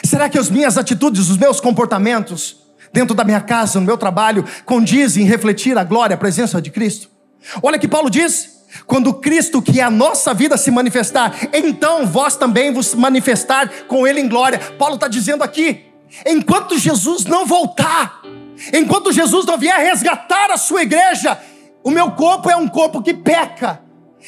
Será 0.04 0.28
que 0.28 0.38
as 0.38 0.48
minhas 0.48 0.78
atitudes, 0.78 1.28
os 1.28 1.36
meus 1.36 1.60
comportamentos, 1.60 2.56
dentro 2.92 3.14
da 3.14 3.24
minha 3.24 3.40
casa, 3.40 3.78
no 3.78 3.86
meu 3.86 3.98
trabalho, 3.98 4.44
condizem 4.64 5.24
em 5.24 5.26
refletir 5.26 5.76
a 5.76 5.84
glória, 5.84 6.14
a 6.14 6.18
presença 6.18 6.60
de 6.62 6.70
Cristo? 6.70 7.08
Olha 7.62 7.78
que 7.78 7.88
Paulo 7.88 8.08
diz: 8.08 8.62
quando 8.86 9.12
Cristo, 9.14 9.60
que 9.60 9.80
é 9.80 9.82
a 9.82 9.90
nossa 9.90 10.32
vida, 10.32 10.56
se 10.56 10.70
manifestar, 10.70 11.34
então 11.52 12.06
vós 12.06 12.36
também 12.36 12.72
vos 12.72 12.94
manifestar 12.94 13.68
com 13.86 14.06
Ele 14.06 14.20
em 14.20 14.28
glória. 14.28 14.58
Paulo 14.78 14.94
está 14.94 15.08
dizendo 15.08 15.44
aqui: 15.44 15.84
enquanto 16.26 16.78
Jesus 16.78 17.24
não 17.24 17.44
voltar, 17.44 18.22
enquanto 18.72 19.12
Jesus 19.12 19.44
não 19.44 19.58
vier 19.58 19.78
resgatar 19.78 20.50
a 20.50 20.56
sua 20.56 20.82
igreja, 20.82 21.38
o 21.84 21.90
meu 21.90 22.12
corpo 22.12 22.50
é 22.50 22.56
um 22.56 22.68
corpo 22.68 23.02
que 23.02 23.14
peca. 23.14 23.80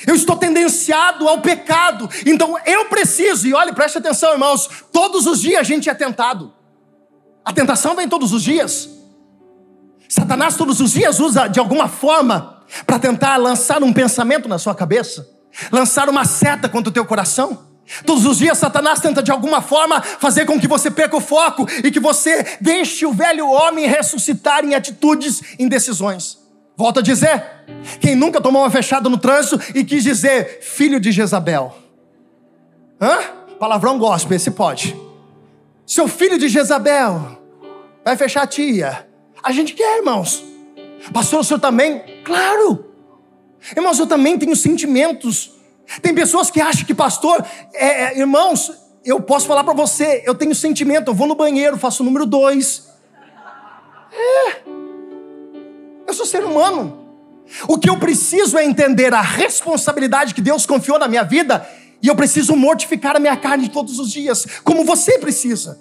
Eu 0.06 0.14
estou 0.14 0.36
tendenciado 0.36 1.28
ao 1.28 1.40
pecado. 1.40 2.08
Então 2.26 2.58
eu 2.66 2.86
preciso, 2.86 3.46
e 3.46 3.54
olhe, 3.54 3.72
preste 3.72 3.98
atenção, 3.98 4.32
irmãos. 4.32 4.68
Todos 4.92 5.26
os 5.26 5.40
dias 5.40 5.60
a 5.60 5.62
gente 5.62 5.88
é 5.88 5.94
tentado. 5.94 6.52
A 7.44 7.52
tentação 7.52 7.94
vem 7.94 8.08
todos 8.08 8.32
os 8.32 8.42
dias. 8.42 8.88
Satanás 10.08 10.56
todos 10.56 10.80
os 10.80 10.92
dias 10.92 11.20
usa 11.20 11.46
de 11.46 11.60
alguma 11.60 11.88
forma 11.88 12.64
para 12.86 12.98
tentar 12.98 13.36
lançar 13.36 13.82
um 13.82 13.92
pensamento 13.92 14.48
na 14.48 14.58
sua 14.58 14.74
cabeça, 14.74 15.28
lançar 15.70 16.08
uma 16.08 16.24
seta 16.24 16.68
contra 16.68 16.90
o 16.90 16.92
teu 16.92 17.04
coração. 17.04 17.66
Todos 18.06 18.24
os 18.24 18.38
dias 18.38 18.56
Satanás 18.58 19.00
tenta 19.00 19.22
de 19.22 19.30
alguma 19.30 19.60
forma 19.60 20.00
fazer 20.00 20.46
com 20.46 20.58
que 20.58 20.66
você 20.66 20.90
perca 20.90 21.16
o 21.16 21.20
foco 21.20 21.66
e 21.82 21.90
que 21.90 22.00
você 22.00 22.56
deixe 22.60 23.04
o 23.04 23.12
velho 23.12 23.48
homem 23.48 23.86
ressuscitar 23.86 24.64
em 24.64 24.74
atitudes, 24.74 25.42
em 25.58 25.68
decisões. 25.68 26.43
Volto 26.76 27.00
a 27.00 27.02
dizer: 27.02 27.44
quem 28.00 28.14
nunca 28.14 28.40
tomou 28.40 28.62
uma 28.62 28.70
fechada 28.70 29.08
no 29.08 29.18
trânsito 29.18 29.60
e 29.76 29.84
quis 29.84 30.02
dizer 30.02 30.60
filho 30.60 30.98
de 30.98 31.12
Jezabel? 31.12 31.74
Hã? 33.00 33.18
Palavrão 33.58 33.98
gospel, 33.98 34.36
esse 34.36 34.50
pode. 34.50 34.96
Seu 35.86 36.08
filho 36.08 36.38
de 36.38 36.48
Jezabel 36.48 37.38
vai 38.04 38.16
fechar 38.16 38.42
a 38.42 38.46
tia. 38.46 39.06
A 39.42 39.52
gente 39.52 39.74
quer, 39.74 39.98
irmãos. 39.98 40.42
Pastor, 41.12 41.40
o 41.40 41.44
senhor 41.44 41.60
também? 41.60 42.02
Claro. 42.24 42.92
Irmãos, 43.76 43.98
eu 43.98 44.06
também 44.06 44.38
tenho 44.38 44.56
sentimentos. 44.56 45.52
Tem 46.00 46.14
pessoas 46.14 46.50
que 46.50 46.60
acham 46.60 46.84
que 46.84 46.94
pastor, 46.94 47.44
é, 47.74 48.04
é, 48.04 48.18
irmãos, 48.18 48.72
eu 49.04 49.20
posso 49.20 49.46
falar 49.46 49.62
para 49.64 49.74
você, 49.74 50.22
eu 50.26 50.34
tenho 50.34 50.54
sentimento, 50.54 51.08
eu 51.08 51.14
vou 51.14 51.26
no 51.26 51.34
banheiro, 51.34 51.76
faço 51.76 52.02
o 52.02 52.06
número 52.06 52.24
dois. 52.24 52.88
É. 54.10 54.63
Sou 56.14 56.24
ser 56.24 56.44
humano. 56.44 57.00
O 57.68 57.76
que 57.76 57.90
eu 57.90 57.98
preciso 57.98 58.56
é 58.56 58.64
entender 58.64 59.12
a 59.12 59.20
responsabilidade 59.20 60.34
que 60.34 60.40
Deus 60.40 60.64
confiou 60.64 60.98
na 60.98 61.08
minha 61.08 61.24
vida 61.24 61.68
e 62.02 62.08
eu 62.08 62.14
preciso 62.14 62.54
mortificar 62.54 63.16
a 63.16 63.20
minha 63.20 63.36
carne 63.36 63.68
todos 63.68 63.98
os 63.98 64.10
dias, 64.10 64.46
como 64.62 64.84
você 64.84 65.18
precisa, 65.18 65.78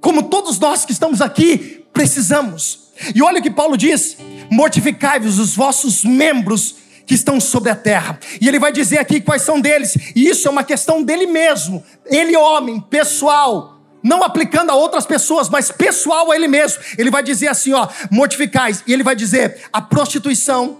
como 0.00 0.24
todos 0.24 0.58
nós 0.58 0.84
que 0.84 0.92
estamos 0.92 1.20
aqui 1.20 1.84
precisamos. 1.92 2.90
E 3.14 3.22
olha 3.22 3.40
o 3.40 3.42
que 3.42 3.50
Paulo 3.50 3.76
diz: 3.76 4.16
mortificai-vos 4.50 5.38
os 5.38 5.54
vossos 5.54 6.04
membros 6.04 6.76
que 7.06 7.14
estão 7.14 7.40
sobre 7.40 7.70
a 7.70 7.76
terra. 7.76 8.18
E 8.40 8.48
ele 8.48 8.58
vai 8.58 8.72
dizer 8.72 8.98
aqui 8.98 9.20
quais 9.20 9.42
são 9.42 9.60
deles, 9.60 9.94
e 10.16 10.28
isso 10.28 10.48
é 10.48 10.50
uma 10.50 10.64
questão 10.64 11.02
dele 11.02 11.26
mesmo, 11.26 11.84
ele, 12.06 12.36
homem, 12.36 12.80
pessoal 12.80 13.73
não 14.04 14.22
aplicando 14.22 14.68
a 14.68 14.74
outras 14.74 15.06
pessoas, 15.06 15.48
mas 15.48 15.72
pessoal 15.72 16.30
a 16.30 16.36
ele 16.36 16.46
mesmo. 16.46 16.82
Ele 16.98 17.10
vai 17.10 17.22
dizer 17.22 17.48
assim, 17.48 17.72
ó, 17.72 17.88
mortificais, 18.10 18.84
e 18.86 18.92
ele 18.92 19.02
vai 19.02 19.16
dizer 19.16 19.62
a 19.72 19.80
prostituição, 19.80 20.76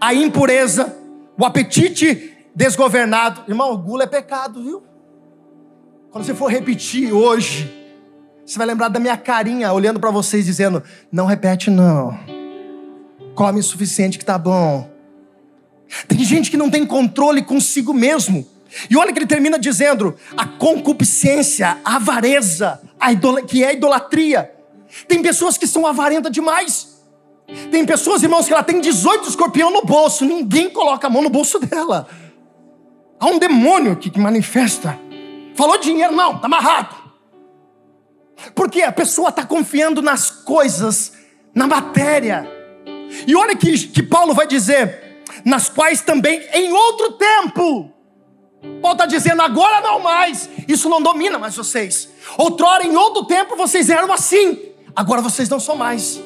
a 0.00 0.12
impureza, 0.12 0.92
o 1.38 1.44
apetite 1.44 2.32
desgovernado. 2.52 3.44
Irmão, 3.46 3.76
gula 3.76 4.02
é 4.02 4.06
pecado, 4.08 4.60
viu? 4.60 4.82
Quando 6.10 6.24
você 6.24 6.34
for 6.34 6.50
repetir 6.50 7.12
hoje, 7.12 7.72
você 8.44 8.58
vai 8.58 8.66
lembrar 8.66 8.88
da 8.88 8.98
minha 8.98 9.16
carinha 9.16 9.72
olhando 9.72 10.00
para 10.00 10.10
vocês 10.10 10.44
dizendo: 10.44 10.82
"Não 11.10 11.26
repete 11.26 11.70
não. 11.70 12.18
Come 13.34 13.60
o 13.60 13.62
suficiente 13.62 14.18
que 14.18 14.24
tá 14.24 14.38
bom". 14.38 14.90
Tem 16.08 16.24
gente 16.24 16.50
que 16.50 16.56
não 16.56 16.70
tem 16.70 16.84
controle 16.84 17.42
consigo 17.42 17.92
mesmo. 17.92 18.46
E 18.88 18.96
olha 18.96 19.12
que 19.12 19.18
ele 19.18 19.26
termina 19.26 19.58
dizendo: 19.58 20.16
a 20.36 20.46
concupiscência, 20.46 21.78
a 21.84 21.96
avareza, 21.96 22.80
a 22.98 23.08
que 23.42 23.62
é 23.62 23.68
a 23.68 23.72
idolatria. 23.72 24.50
Tem 25.08 25.22
pessoas 25.22 25.58
que 25.58 25.66
são 25.66 25.86
avarentas 25.86 26.32
demais. 26.32 26.94
Tem 27.70 27.84
pessoas, 27.84 28.22
irmãos, 28.22 28.46
que 28.46 28.52
ela 28.52 28.62
tem 28.62 28.80
18 28.80 29.28
escorpião 29.28 29.70
no 29.70 29.82
bolso, 29.82 30.24
ninguém 30.24 30.70
coloca 30.70 31.06
a 31.06 31.10
mão 31.10 31.22
no 31.22 31.28
bolso 31.28 31.58
dela. 31.58 32.08
Há 33.20 33.26
um 33.26 33.38
demônio 33.38 33.96
que, 33.96 34.10
que 34.10 34.18
manifesta. 34.18 34.98
Falou 35.54 35.78
dinheiro, 35.78 36.14
não, 36.14 36.36
está 36.36 36.46
amarrado. 36.46 36.96
Porque 38.54 38.82
a 38.82 38.92
pessoa 38.92 39.28
está 39.28 39.44
confiando 39.44 40.02
nas 40.02 40.30
coisas, 40.30 41.12
na 41.54 41.66
matéria. 41.66 42.48
E 43.26 43.34
olha 43.36 43.54
que, 43.54 43.78
que 43.88 44.02
Paulo 44.02 44.34
vai 44.34 44.46
dizer: 44.46 45.22
nas 45.44 45.68
quais 45.68 46.00
também 46.00 46.40
em 46.52 46.72
outro 46.72 47.12
tempo 47.12 47.93
Paulo 48.80 48.96
está 48.96 49.06
dizendo, 49.06 49.40
agora 49.42 49.80
não 49.80 50.00
mais. 50.00 50.48
Isso 50.68 50.88
não 50.88 51.02
domina 51.02 51.38
mais 51.38 51.56
vocês. 51.56 52.08
Outrora, 52.36 52.86
em 52.86 52.96
outro 52.96 53.24
tempo, 53.24 53.56
vocês 53.56 53.88
eram 53.88 54.12
assim. 54.12 54.58
Agora 54.94 55.22
vocês 55.22 55.48
não 55.48 55.58
são 55.58 55.76
mais. 55.76 56.20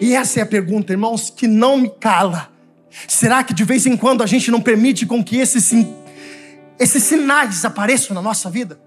E 0.00 0.14
essa 0.14 0.40
é 0.40 0.42
a 0.42 0.46
pergunta, 0.46 0.92
irmãos, 0.92 1.30
que 1.30 1.46
não 1.46 1.76
me 1.76 1.90
cala. 1.90 2.50
Será 3.06 3.42
que 3.44 3.52
de 3.52 3.64
vez 3.64 3.86
em 3.86 3.96
quando 3.96 4.22
a 4.22 4.26
gente 4.26 4.50
não 4.50 4.60
permite 4.60 5.06
com 5.06 5.22
que 5.22 5.36
esses, 5.36 5.72
esses 6.78 7.02
sinais 7.02 7.64
apareçam 7.64 8.14
na 8.14 8.22
nossa 8.22 8.48
vida? 8.48 8.80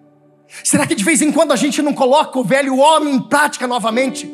Será 0.64 0.88
que 0.88 0.96
de 0.96 1.04
vez 1.04 1.22
em 1.22 1.32
quando 1.32 1.52
a 1.52 1.56
gente 1.56 1.82
não 1.82 1.94
coloca 1.94 2.40
o 2.40 2.44
velho 2.44 2.78
homem 2.78 3.16
em 3.16 3.22
prática 3.22 3.68
novamente? 3.68 4.30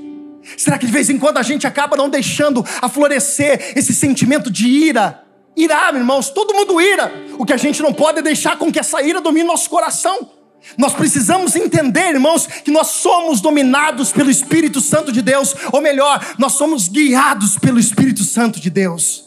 Será 0.57 0.77
que 0.77 0.85
de 0.85 0.91
vez 0.91 1.09
em 1.09 1.17
quando 1.17 1.37
a 1.37 1.43
gente 1.43 1.65
acaba 1.65 1.97
não 1.97 2.09
deixando 2.09 2.63
aflorescer 2.81 3.73
esse 3.75 3.93
sentimento 3.93 4.49
de 4.49 4.67
ira, 4.67 5.24
Irá, 5.55 5.91
irmãos, 5.93 6.29
todo 6.29 6.53
mundo 6.53 6.81
ira. 6.81 7.11
O 7.37 7.45
que 7.45 7.53
a 7.53 7.57
gente 7.57 7.81
não 7.81 7.93
pode 7.93 8.19
é 8.19 8.21
deixar 8.21 8.57
com 8.57 8.71
que 8.71 8.79
essa 8.79 9.01
ira 9.01 9.21
domine 9.21 9.47
nosso 9.47 9.69
coração. 9.69 10.29
Nós 10.77 10.93
precisamos 10.93 11.55
entender, 11.55 12.09
irmãos, 12.09 12.47
que 12.47 12.71
nós 12.71 12.87
somos 12.87 13.39
dominados 13.39 14.11
pelo 14.11 14.31
Espírito 14.31 14.81
Santo 14.81 15.11
de 15.11 15.21
Deus, 15.21 15.55
ou 15.71 15.79
melhor, 15.79 16.19
nós 16.37 16.53
somos 16.53 16.87
guiados 16.87 17.57
pelo 17.57 17.79
Espírito 17.79 18.23
Santo 18.23 18.59
de 18.59 18.69
Deus. 18.69 19.25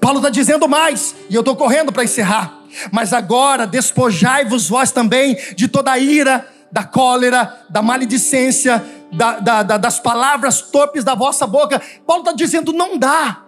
Paulo 0.00 0.18
está 0.18 0.28
dizendo 0.28 0.68
mais, 0.68 1.14
e 1.30 1.34
eu 1.34 1.40
estou 1.40 1.56
correndo 1.56 1.92
para 1.92 2.04
encerrar. 2.04 2.58
Mas 2.90 3.12
agora 3.12 3.66
despojai-vos 3.66 4.68
vós 4.68 4.90
também 4.90 5.36
de 5.56 5.68
toda 5.68 5.92
a 5.92 5.98
ira, 5.98 6.48
da 6.70 6.84
cólera, 6.84 7.64
da 7.68 7.82
maledicência, 7.82 8.82
da, 9.12 9.38
da, 9.38 9.62
da, 9.62 9.76
das 9.76 10.00
palavras 10.00 10.62
torpes 10.62 11.04
da 11.04 11.14
vossa 11.14 11.46
boca. 11.46 11.80
Paulo 12.06 12.22
está 12.22 12.32
dizendo: 12.32 12.72
não 12.72 12.96
dá. 12.98 13.44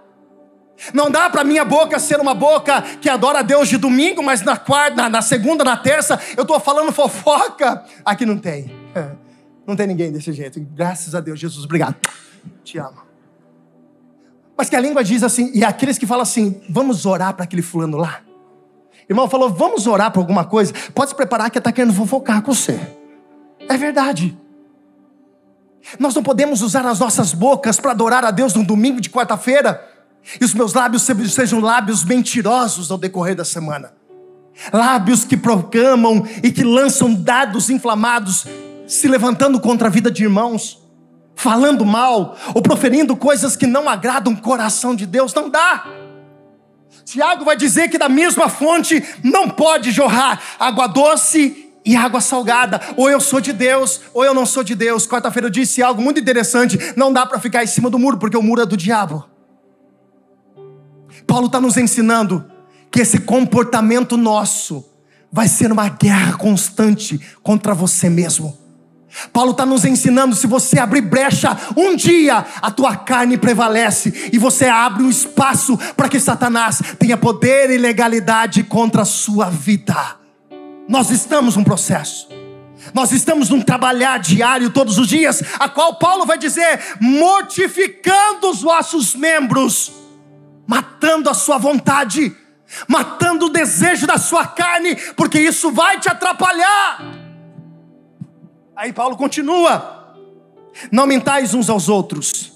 Não 0.93 1.11
dá 1.11 1.31
para 1.31 1.45
minha 1.45 1.65
boca 1.65 1.99
ser 1.99 2.21
uma 2.21 2.35
boca 2.35 2.83
que 3.01 3.09
adora 3.09 3.39
a 3.39 3.43
Deus 3.43 3.69
de 3.69 3.77
domingo, 3.77 4.23
mas 4.23 4.43
na 4.43 4.57
quarta, 4.57 5.09
na, 5.09 5.23
segunda, 5.23 5.65
na 5.65 5.77
terça, 5.77 6.21
eu 6.37 6.43
estou 6.43 6.61
falando 6.61 6.93
fofoca. 6.93 7.85
Aqui 8.05 8.27
não 8.27 8.39
tem. 8.39 8.71
Não 9.67 9.75
tem 9.75 9.87
ninguém 9.87 10.13
desse 10.13 10.31
jeito. 10.31 10.61
Graças 10.75 11.15
a 11.15 11.21
Deus, 11.21 11.41
Jesus, 11.41 11.65
obrigado. 11.65 11.97
Te 12.63 12.77
amo. 12.77 12.99
Mas 14.55 14.69
que 14.69 14.77
a 14.77 14.81
língua 14.81 15.03
diz 15.03 15.23
assim, 15.23 15.51
e 15.55 15.65
aqueles 15.65 15.97
que 15.97 16.07
falam 16.07 16.23
assim, 16.23 16.61
vamos 16.69 17.07
orar 17.07 17.33
para 17.33 17.45
aquele 17.45 17.63
fulano 17.63 17.97
lá. 17.97 18.21
Irmão 19.09 19.27
falou, 19.27 19.49
vamos 19.49 19.87
orar 19.87 20.13
por 20.13 20.21
alguma 20.21 20.45
coisa. 20.45 20.75
Pode 20.95 21.11
se 21.11 21.17
preparar 21.17 21.51
que 21.51 21.57
está 21.57 21.73
querendo 21.73 21.95
fofocar 21.95 22.43
com 22.43 22.53
você. 22.53 22.79
É 23.67 23.77
verdade. 23.79 24.37
Nós 25.99 26.15
não 26.15 26.23
podemos 26.23 26.63
usar 26.63 26.87
as 26.87 26.99
nossas 26.99 27.33
bocas 27.33 27.79
para 27.79 27.91
adorar 27.91 28.25
a 28.25 28.31
Deus 28.31 28.55
no 28.55 28.65
domingo 28.65 29.01
de 29.01 29.11
quarta-feira 29.11 29.94
e 30.41 30.45
os 30.45 30.55
meus 30.55 30.73
lábios 30.73 31.03
sejam 31.03 31.61
lábios 31.61 32.05
mentirosos 32.05 32.91
ao 32.91 32.99
decorrer 32.99 33.35
da 33.35 33.45
semana. 33.45 33.93
Lábios 34.73 35.25
que 35.25 35.37
proclamam 35.37 36.27
e 36.43 36.51
que 36.51 36.63
lançam 36.63 37.13
dados 37.13 37.71
inflamados, 37.71 38.47
se 38.87 39.09
levantando 39.09 39.61
contra 39.61 39.89
a 39.89 39.91
vida 39.91 40.11
de 40.11 40.23
irmãos, 40.23 40.83
falando 41.35 41.85
mal 41.85 42.37
ou 42.55 42.63
proferindo 42.63 43.17
coisas 43.17 43.57
que 43.57 43.67
não 43.67 43.89
agradam 43.89 44.33
o 44.33 44.41
coração 44.41 44.95
de 44.95 45.07
Deus. 45.07 45.35
Não 45.35 45.51
dá. 45.51 45.87
Tiago 47.05 47.45
vai 47.45 47.57
dizer 47.57 47.89
que 47.89 47.99
da 47.99 48.09
mesma 48.09 48.49
fonte 48.49 49.03
não 49.23 49.51
pode 49.51 49.91
jorrar 49.91 50.41
água 50.59 50.87
doce 50.87 51.73
e 51.85 51.95
água 51.95 52.21
salgada. 52.21 52.81
Ou 52.97 53.11
eu 53.11 53.21
sou 53.21 53.41
de 53.41 53.53
Deus, 53.53 54.01
ou 54.15 54.25
eu 54.25 54.33
não 54.33 54.47
sou 54.47 54.65
de 54.65 54.75
Deus. 54.75 55.07
Quarta-feira 55.07 55.49
eu 55.49 55.51
disse 55.51 55.83
algo 55.83 56.01
muito 56.01 56.21
interessante: 56.21 56.79
não 56.97 57.13
dá 57.13 57.27
para 57.27 57.39
ficar 57.41 57.63
em 57.63 57.67
cima 57.67 57.91
do 57.91 57.99
muro, 57.99 58.17
porque 58.19 58.37
o 58.37 58.43
muro 58.43 58.63
é 58.63 58.67
do 58.67 58.77
diabo. 58.77 59.34
Paulo 61.27 61.47
está 61.47 61.61
nos 61.61 61.77
ensinando 61.77 62.45
que 62.91 63.01
esse 63.01 63.19
comportamento 63.19 64.17
nosso 64.17 64.85
vai 65.31 65.49
ser 65.49 65.73
uma 65.73 65.89
guerra 65.89 66.35
constante 66.35 67.21
contra 67.43 67.75
você 67.75 68.09
mesmo. 68.09 68.57
Paulo 69.33 69.53
está 69.53 69.65
nos 69.65 69.85
ensinando: 69.85 70.35
se 70.35 70.47
você 70.47 70.79
abrir 70.79 71.01
brecha, 71.01 71.57
um 71.77 71.97
dia 71.97 72.45
a 72.61 72.71
tua 72.71 72.97
carne 72.97 73.37
prevalece 73.37 74.31
e 74.33 74.39
você 74.39 74.67
abre 74.67 75.03
um 75.03 75.11
espaço 75.11 75.77
para 75.97 76.09
que 76.09 76.21
Satanás 76.21 76.81
tenha 76.99 77.17
poder 77.17 77.71
e 77.71 77.79
legalidade 77.79 78.63
contra 78.63 79.03
a 79.03 79.07
sua 79.07 79.51
vida. 79.51 80.17
Nós 80.89 81.11
estamos 81.11 81.57
num 81.57 81.65
processo. 81.65 82.29
Nós 82.93 83.13
estamos 83.13 83.49
num 83.49 83.63
trabalhar 83.63 84.19
diário 84.19 84.69
todos 84.69 84.99
os 84.99 85.09
dias, 85.09 85.43
a 85.59 85.69
qual 85.69 85.99
Paulo 85.99 86.27
vai 86.27 86.37
dizer: 86.37 86.81
mortificando 87.01 88.51
os 88.51 88.63
vossos 88.63 89.15
membros, 89.15 89.91
matando 90.67 91.29
a 91.29 91.35
sua 91.35 91.59
vontade, 91.59 92.35
matando 92.89 93.47
o 93.47 93.51
desejo 93.51 94.07
da 94.07 94.19
sua 94.19 94.47
carne, 94.47 94.97
porque 95.17 95.39
isso 95.39 95.71
vai 95.71 96.01
te 96.01 96.09
atrapalhar. 96.09 97.03
Aí 98.77 98.93
Paulo 98.93 99.17
continua: 99.17 100.17
Não 100.91 101.07
mentais 101.07 101.55
uns 101.55 101.69
aos 101.69 101.89
outros, 101.89 102.53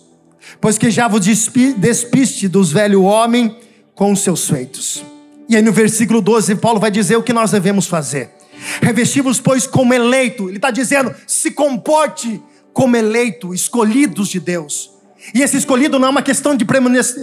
pois 0.60 0.78
que 0.78 0.90
já 0.90 1.06
vos 1.08 1.24
despiste 1.24 2.48
dos 2.48 2.72
velho 2.72 3.02
homem 3.02 3.58
com 3.94 4.12
os 4.12 4.20
seus 4.20 4.48
feitos. 4.48 5.04
E 5.48 5.56
aí 5.56 5.62
no 5.62 5.72
versículo 5.72 6.20
12, 6.20 6.56
Paulo 6.56 6.78
vai 6.78 6.90
dizer 6.90 7.16
o 7.16 7.22
que 7.22 7.32
nós 7.32 7.50
devemos 7.50 7.86
fazer. 7.86 8.34
Revestivos, 8.82 9.40
pois, 9.40 9.66
como 9.66 9.94
eleito. 9.94 10.48
Ele 10.48 10.56
está 10.56 10.70
dizendo: 10.70 11.14
se 11.26 11.50
comporte 11.50 12.42
como 12.72 12.96
eleito, 12.96 13.54
escolhidos 13.54 14.28
de 14.28 14.40
Deus 14.40 14.97
e 15.34 15.42
esse 15.42 15.56
escolhido 15.56 15.98
não 15.98 16.08
é 16.08 16.10
uma 16.10 16.22
questão 16.22 16.56
de, 16.56 16.64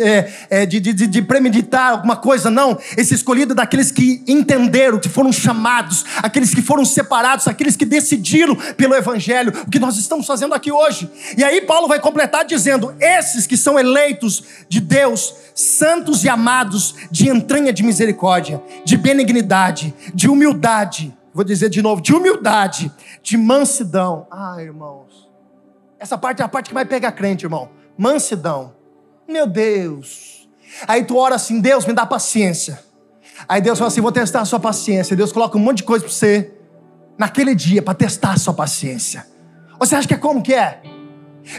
é, 0.01 0.33
é, 0.49 0.65
de, 0.65 0.79
de, 0.79 1.07
de, 1.07 1.21
premeditar 1.21 1.91
alguma 1.91 2.15
coisa, 2.15 2.51
não. 2.51 2.77
Esse 2.97 3.13
escolhido 3.13 3.53
é 3.53 3.55
daqueles 3.55 3.91
que 3.91 4.21
entenderam, 4.27 4.99
que 4.99 5.07
foram 5.07 5.31
chamados, 5.31 6.05
aqueles 6.17 6.53
que 6.53 6.61
foram 6.61 6.83
separados, 6.83 7.47
aqueles 7.47 7.75
que 7.75 7.85
decidiram 7.85 8.55
pelo 8.75 8.95
Evangelho, 8.95 9.53
o 9.65 9.71
que 9.71 9.79
nós 9.79 9.97
estamos 9.97 10.27
fazendo 10.27 10.53
aqui 10.53 10.71
hoje. 10.71 11.09
E 11.37 11.43
aí 11.43 11.61
Paulo 11.61 11.87
vai 11.87 11.99
completar 11.99 12.45
dizendo: 12.45 12.93
esses 12.99 13.47
que 13.47 13.55
são 13.55 13.79
eleitos 13.79 14.43
de 14.67 14.81
Deus, 14.81 15.33
santos 15.55 16.23
e 16.23 16.29
amados, 16.29 16.95
de 17.09 17.29
entranha 17.29 17.71
de 17.71 17.81
misericórdia, 17.81 18.61
de 18.83 18.97
benignidade, 18.97 19.93
de 20.13 20.29
humildade, 20.29 21.15
vou 21.33 21.45
dizer 21.45 21.69
de 21.69 21.81
novo, 21.81 22.01
de 22.01 22.13
humildade, 22.13 22.91
de 23.23 23.37
mansidão. 23.37 24.27
Ah, 24.29 24.57
irmãos, 24.59 25.29
essa 25.97 26.17
parte 26.17 26.41
é 26.41 26.45
a 26.45 26.49
parte 26.49 26.67
que 26.67 26.73
vai 26.73 26.85
pegar 26.85 27.13
crente, 27.13 27.45
irmão 27.45 27.69
mansidão. 27.97 28.73
Meu 29.27 29.47
Deus. 29.47 30.47
Aí 30.87 31.03
tu 31.03 31.17
ora 31.17 31.35
assim, 31.35 31.59
Deus, 31.59 31.85
me 31.85 31.93
dá 31.93 32.05
paciência. 32.05 32.83
Aí 33.47 33.61
Deus 33.61 33.77
fala 33.77 33.89
assim: 33.89 34.01
vou 34.01 34.11
testar 34.11 34.41
a 34.41 34.45
sua 34.45 34.59
paciência. 34.59 35.15
Deus 35.15 35.31
coloca 35.31 35.57
um 35.57 35.61
monte 35.61 35.77
de 35.77 35.83
coisa 35.83 36.03
para 36.03 36.13
você 36.13 36.53
naquele 37.17 37.55
dia 37.55 37.81
para 37.81 37.93
testar 37.93 38.33
a 38.33 38.37
sua 38.37 38.53
paciência. 38.53 39.25
Você 39.79 39.95
acha 39.95 40.07
que 40.07 40.13
é 40.13 40.17
como 40.17 40.41
que 40.41 40.53
é? 40.53 40.81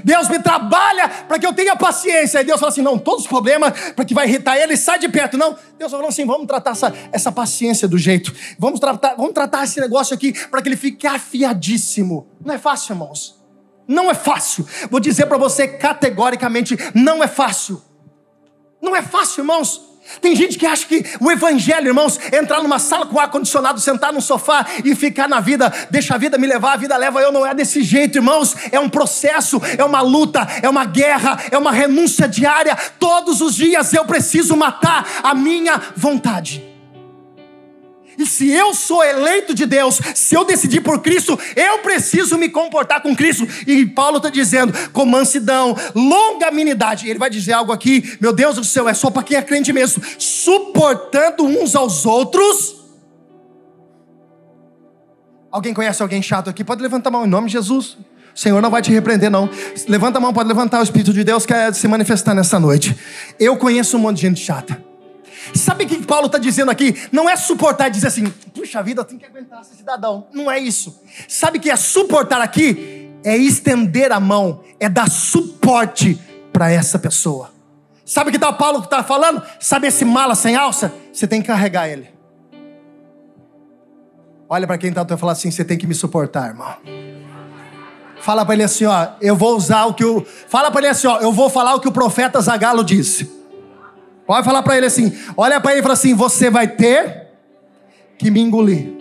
Deus 0.02 0.28
me 0.28 0.40
trabalha 0.40 1.08
para 1.08 1.38
que 1.38 1.46
eu 1.46 1.52
tenha 1.52 1.76
paciência. 1.76 2.40
Aí 2.40 2.46
Deus 2.46 2.58
fala 2.58 2.72
assim: 2.72 2.82
não, 2.82 2.98
todos 2.98 3.22
os 3.22 3.28
problemas, 3.28 3.92
para 3.92 4.04
que 4.04 4.14
vai 4.14 4.26
irritar 4.26 4.56
ele, 4.56 4.76
sai 4.76 4.98
de 4.98 5.08
perto. 5.08 5.36
Não, 5.36 5.56
Deus 5.78 5.90
falou 5.90 6.08
assim: 6.08 6.24
vamos 6.24 6.46
tratar 6.46 6.72
essa, 6.72 6.92
essa 7.12 7.32
paciência 7.32 7.86
do 7.86 7.96
jeito. 7.96 8.34
Vamos 8.58 8.80
tratar, 8.80 9.14
vamos 9.14 9.32
tratar 9.32 9.64
esse 9.64 9.80
negócio 9.80 10.14
aqui 10.14 10.32
para 10.48 10.60
que 10.60 10.68
ele 10.68 10.76
fique 10.76 11.06
afiadíssimo. 11.06 12.28
Não 12.44 12.54
é 12.54 12.58
fácil, 12.58 12.94
irmãos. 12.94 13.35
Não 13.86 14.10
é 14.10 14.14
fácil. 14.14 14.66
Vou 14.90 15.00
dizer 15.00 15.26
para 15.26 15.38
você 15.38 15.68
categoricamente: 15.68 16.76
não 16.94 17.22
é 17.22 17.28
fácil. 17.28 17.82
Não 18.80 18.94
é 18.94 19.02
fácil, 19.02 19.42
irmãos. 19.42 19.86
Tem 20.20 20.36
gente 20.36 20.56
que 20.56 20.64
acha 20.64 20.86
que 20.86 21.04
o 21.20 21.30
evangelho, 21.30 21.88
irmãos, 21.88 22.18
entrar 22.32 22.62
numa 22.62 22.78
sala 22.78 23.06
com 23.06 23.18
ar 23.18 23.28
condicionado, 23.28 23.80
sentar 23.80 24.12
num 24.12 24.20
sofá 24.20 24.64
e 24.84 24.94
ficar 24.94 25.28
na 25.28 25.40
vida, 25.40 25.72
deixa 25.90 26.14
a 26.14 26.18
vida 26.18 26.38
me 26.38 26.46
levar, 26.46 26.74
a 26.74 26.76
vida 26.76 26.96
leva 26.96 27.20
eu, 27.20 27.32
não 27.32 27.44
é 27.44 27.52
desse 27.52 27.82
jeito, 27.82 28.18
irmãos. 28.18 28.54
É 28.70 28.78
um 28.78 28.88
processo, 28.88 29.60
é 29.76 29.84
uma 29.84 30.00
luta, 30.00 30.46
é 30.62 30.68
uma 30.68 30.84
guerra, 30.84 31.38
é 31.50 31.58
uma 31.58 31.72
renúncia 31.72 32.28
diária. 32.28 32.76
Todos 33.00 33.40
os 33.40 33.54
dias 33.54 33.92
eu 33.92 34.04
preciso 34.04 34.56
matar 34.56 35.06
a 35.22 35.34
minha 35.34 35.80
vontade. 35.96 36.75
E 38.18 38.24
se 38.24 38.50
eu 38.50 38.74
sou 38.74 39.04
eleito 39.04 39.54
de 39.54 39.66
Deus, 39.66 40.00
se 40.14 40.34
eu 40.34 40.44
decidir 40.44 40.80
por 40.80 41.00
Cristo, 41.00 41.38
eu 41.54 41.78
preciso 41.78 42.38
me 42.38 42.48
comportar 42.48 43.02
com 43.02 43.14
Cristo. 43.14 43.46
E 43.66 43.84
Paulo 43.84 44.16
está 44.16 44.30
dizendo, 44.30 44.72
com 44.90 45.04
mansidão, 45.04 45.76
longanimidade. 45.94 47.08
Ele 47.08 47.18
vai 47.18 47.28
dizer 47.28 47.52
algo 47.52 47.72
aqui, 47.72 48.16
meu 48.20 48.32
Deus 48.32 48.56
do 48.56 48.64
céu, 48.64 48.88
é 48.88 48.94
só 48.94 49.10
para 49.10 49.22
quem 49.22 49.36
é 49.36 49.42
crente 49.42 49.72
mesmo. 49.72 50.02
Suportando 50.18 51.44
uns 51.44 51.76
aos 51.76 52.06
outros. 52.06 52.76
Alguém 55.50 55.72
conhece 55.72 56.02
alguém 56.02 56.22
chato 56.22 56.50
aqui? 56.50 56.64
Pode 56.64 56.82
levantar 56.82 57.10
a 57.10 57.12
mão 57.12 57.24
em 57.24 57.28
nome 57.28 57.46
de 57.46 57.54
Jesus. 57.54 57.96
O 58.34 58.38
Senhor 58.38 58.60
não 58.60 58.70
vai 58.70 58.82
te 58.82 58.90
repreender, 58.90 59.30
não. 59.30 59.48
Levanta 59.88 60.18
a 60.18 60.20
mão, 60.20 60.32
pode 60.32 60.48
levantar. 60.48 60.80
O 60.80 60.82
Espírito 60.82 61.12
de 61.12 61.24
Deus 61.24 61.46
quer 61.46 61.74
se 61.74 61.88
manifestar 61.88 62.34
nessa 62.34 62.60
noite. 62.60 62.94
Eu 63.40 63.56
conheço 63.56 63.96
um 63.96 64.00
monte 64.00 64.16
de 64.16 64.22
gente 64.22 64.40
chata. 64.40 64.82
Sabe 65.54 65.84
o 65.84 65.86
que 65.88 66.04
Paulo 66.04 66.26
está 66.26 66.38
dizendo 66.38 66.70
aqui? 66.70 66.94
Não 67.12 67.28
é 67.28 67.36
suportar 67.36 67.88
e 67.88 67.90
dizer 67.90 68.08
assim, 68.08 68.26
puxa 68.54 68.82
vida, 68.82 69.00
eu 69.00 69.04
tenho 69.04 69.20
que 69.20 69.26
aguentar 69.26 69.60
esse 69.60 69.76
cidadão. 69.76 70.26
Não 70.32 70.50
é 70.50 70.58
isso. 70.58 71.00
Sabe 71.28 71.58
o 71.58 71.60
que 71.60 71.70
é 71.70 71.76
suportar 71.76 72.40
aqui? 72.40 73.10
É 73.24 73.36
estender 73.36 74.12
a 74.12 74.20
mão, 74.20 74.62
é 74.78 74.88
dar 74.88 75.10
suporte 75.10 76.20
para 76.52 76.70
essa 76.70 76.98
pessoa. 76.98 77.50
Sabe 78.04 78.30
o 78.30 78.32
que 78.32 78.38
tá 78.38 78.52
Paulo 78.52 78.78
está 78.78 79.02
falando? 79.02 79.42
Sabe 79.58 79.88
esse 79.88 80.04
mala 80.04 80.34
sem 80.34 80.54
alça? 80.54 80.94
Você 81.12 81.26
tem 81.26 81.40
que 81.40 81.48
carregar 81.48 81.88
ele. 81.88 82.08
Olha 84.48 84.66
para 84.66 84.78
quem 84.78 84.90
está 84.90 85.04
e 85.08 85.16
fala 85.16 85.32
assim: 85.32 85.50
você 85.50 85.64
tem 85.64 85.76
que 85.76 85.86
me 85.86 85.94
suportar, 85.94 86.48
irmão. 86.48 86.76
Fala 88.20 88.44
para 88.44 88.54
ele 88.54 88.62
assim, 88.62 88.84
ó, 88.86 89.08
eu 89.20 89.36
vou 89.36 89.56
usar 89.56 89.84
o 89.86 89.94
que 89.94 90.04
o. 90.04 90.24
Fala 90.48 90.70
para 90.70 90.80
ele 90.80 90.88
assim, 90.88 91.06
ó, 91.06 91.18
eu 91.18 91.32
vou 91.32 91.50
falar 91.50 91.74
o 91.74 91.80
que 91.80 91.88
o 91.88 91.92
profeta 91.92 92.40
Zagalo 92.40 92.84
disse. 92.84 93.35
Pode 94.26 94.44
falar 94.44 94.62
para 94.62 94.76
ele 94.76 94.86
assim: 94.86 95.12
olha 95.36 95.60
para 95.60 95.72
ele 95.72 95.80
e 95.80 95.82
fala 95.82 95.94
assim: 95.94 96.14
você 96.14 96.50
vai 96.50 96.68
ter 96.68 97.28
que 98.18 98.30
me 98.30 98.40
engolir. 98.40 98.96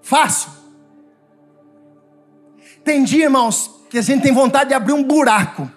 Fácil. 0.00 0.50
Tem 2.84 3.02
dia, 3.04 3.24
irmãos, 3.24 3.70
que 3.88 3.98
a 3.98 4.02
gente 4.02 4.22
tem 4.22 4.32
vontade 4.32 4.68
de 4.68 4.74
abrir 4.74 4.92
um 4.92 5.02
buraco, 5.02 5.70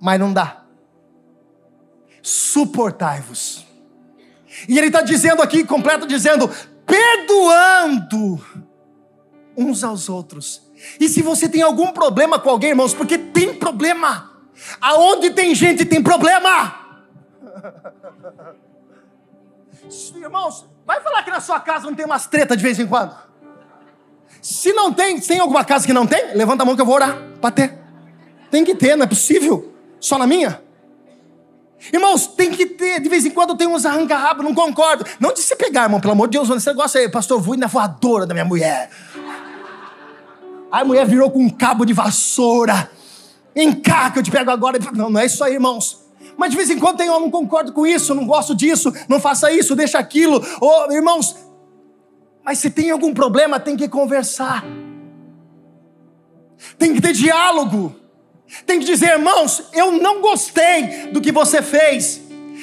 mas 0.00 0.18
não 0.18 0.32
dá. 0.32 0.62
Suportai-vos. 2.22 3.66
E 4.68 4.78
ele 4.78 4.86
está 4.86 5.02
dizendo 5.02 5.42
aqui, 5.42 5.64
completo, 5.64 6.06
dizendo: 6.06 6.50
perdoando 6.86 8.40
uns 9.56 9.84
aos 9.84 10.08
outros. 10.08 10.62
E 10.98 11.08
se 11.08 11.20
você 11.20 11.48
tem 11.48 11.60
algum 11.60 11.92
problema 11.92 12.38
com 12.38 12.48
alguém, 12.48 12.70
irmãos, 12.70 12.94
porque 12.94 13.18
tem 13.18 13.54
problema. 13.54 14.37
Aonde 14.80 15.30
tem 15.30 15.54
gente 15.54 15.84
tem 15.84 16.02
problema. 16.02 16.74
Irmãos, 20.16 20.66
vai 20.84 21.00
falar 21.00 21.22
que 21.22 21.30
na 21.30 21.40
sua 21.40 21.60
casa 21.60 21.86
não 21.86 21.94
tem 21.94 22.04
umas 22.04 22.26
treta 22.26 22.56
de 22.56 22.62
vez 22.62 22.78
em 22.78 22.86
quando. 22.86 23.14
Se 24.42 24.72
não 24.72 24.92
tem, 24.92 25.18
tem 25.20 25.40
alguma 25.40 25.64
casa 25.64 25.86
que 25.86 25.92
não 25.92 26.06
tem? 26.06 26.34
Levanta 26.34 26.62
a 26.62 26.66
mão 26.66 26.76
que 26.76 26.82
eu 26.82 26.86
vou 26.86 26.94
orar 26.94 27.16
para 27.40 27.50
ter. 27.50 27.78
Tem 28.50 28.64
que 28.64 28.74
ter, 28.74 28.96
não 28.96 29.04
é 29.04 29.08
possível. 29.08 29.74
Só 30.00 30.18
na 30.18 30.26
minha? 30.26 30.62
Irmãos, 31.92 32.26
tem 32.26 32.50
que 32.50 32.66
ter, 32.66 33.00
de 33.00 33.08
vez 33.08 33.24
em 33.24 33.30
quando 33.30 33.56
tem 33.56 33.66
uns 33.66 33.86
arranca-rabo, 33.86 34.42
não 34.42 34.54
concordo. 34.54 35.04
Não 35.20 35.32
de 35.32 35.40
se 35.40 35.54
pegar, 35.54 35.84
irmão, 35.84 36.00
pelo 36.00 36.12
amor 36.12 36.28
de 36.28 36.38
Deus, 36.38 36.48
você 36.48 36.72
gosta 36.72 36.98
aí, 36.98 37.08
pastor, 37.08 37.40
vou 37.40 37.54
ir 37.54 37.58
na 37.58 37.66
voadora 37.66 38.26
da 38.26 38.34
minha 38.34 38.44
mulher. 38.44 38.90
A 40.70 40.84
mulher 40.84 41.06
virou 41.06 41.30
com 41.30 41.40
um 41.40 41.48
cabo 41.48 41.84
de 41.84 41.92
vassoura. 41.92 42.90
Encar 43.58 44.12
que 44.12 44.20
eu 44.20 44.22
te 44.22 44.30
pego 44.30 44.50
agora. 44.50 44.78
Não, 44.94 45.10
não 45.10 45.20
é 45.20 45.26
isso 45.26 45.42
aí, 45.42 45.54
irmãos. 45.54 46.06
Mas 46.36 46.50
de 46.50 46.56
vez 46.56 46.70
em 46.70 46.78
quando 46.78 46.98
tem, 46.98 47.08
eu 47.08 47.18
não 47.18 47.30
concordo 47.30 47.72
com 47.72 47.84
isso, 47.84 48.14
não 48.14 48.24
gosto 48.24 48.54
disso, 48.54 48.92
não 49.08 49.18
faça 49.18 49.50
isso, 49.50 49.74
deixa 49.74 49.98
aquilo. 49.98 50.40
Oh, 50.60 50.92
irmãos, 50.92 51.34
mas 52.44 52.60
se 52.60 52.70
tem 52.70 52.90
algum 52.90 53.12
problema, 53.12 53.58
tem 53.58 53.76
que 53.76 53.88
conversar. 53.88 54.64
Tem 56.78 56.94
que 56.94 57.00
ter 57.00 57.12
diálogo. 57.12 57.94
Tem 58.64 58.78
que 58.78 58.86
dizer, 58.86 59.14
irmãos, 59.14 59.64
eu 59.72 59.92
não 59.92 60.20
gostei 60.20 61.08
do 61.12 61.20
que 61.20 61.32
você 61.32 61.60
fez. 61.60 62.22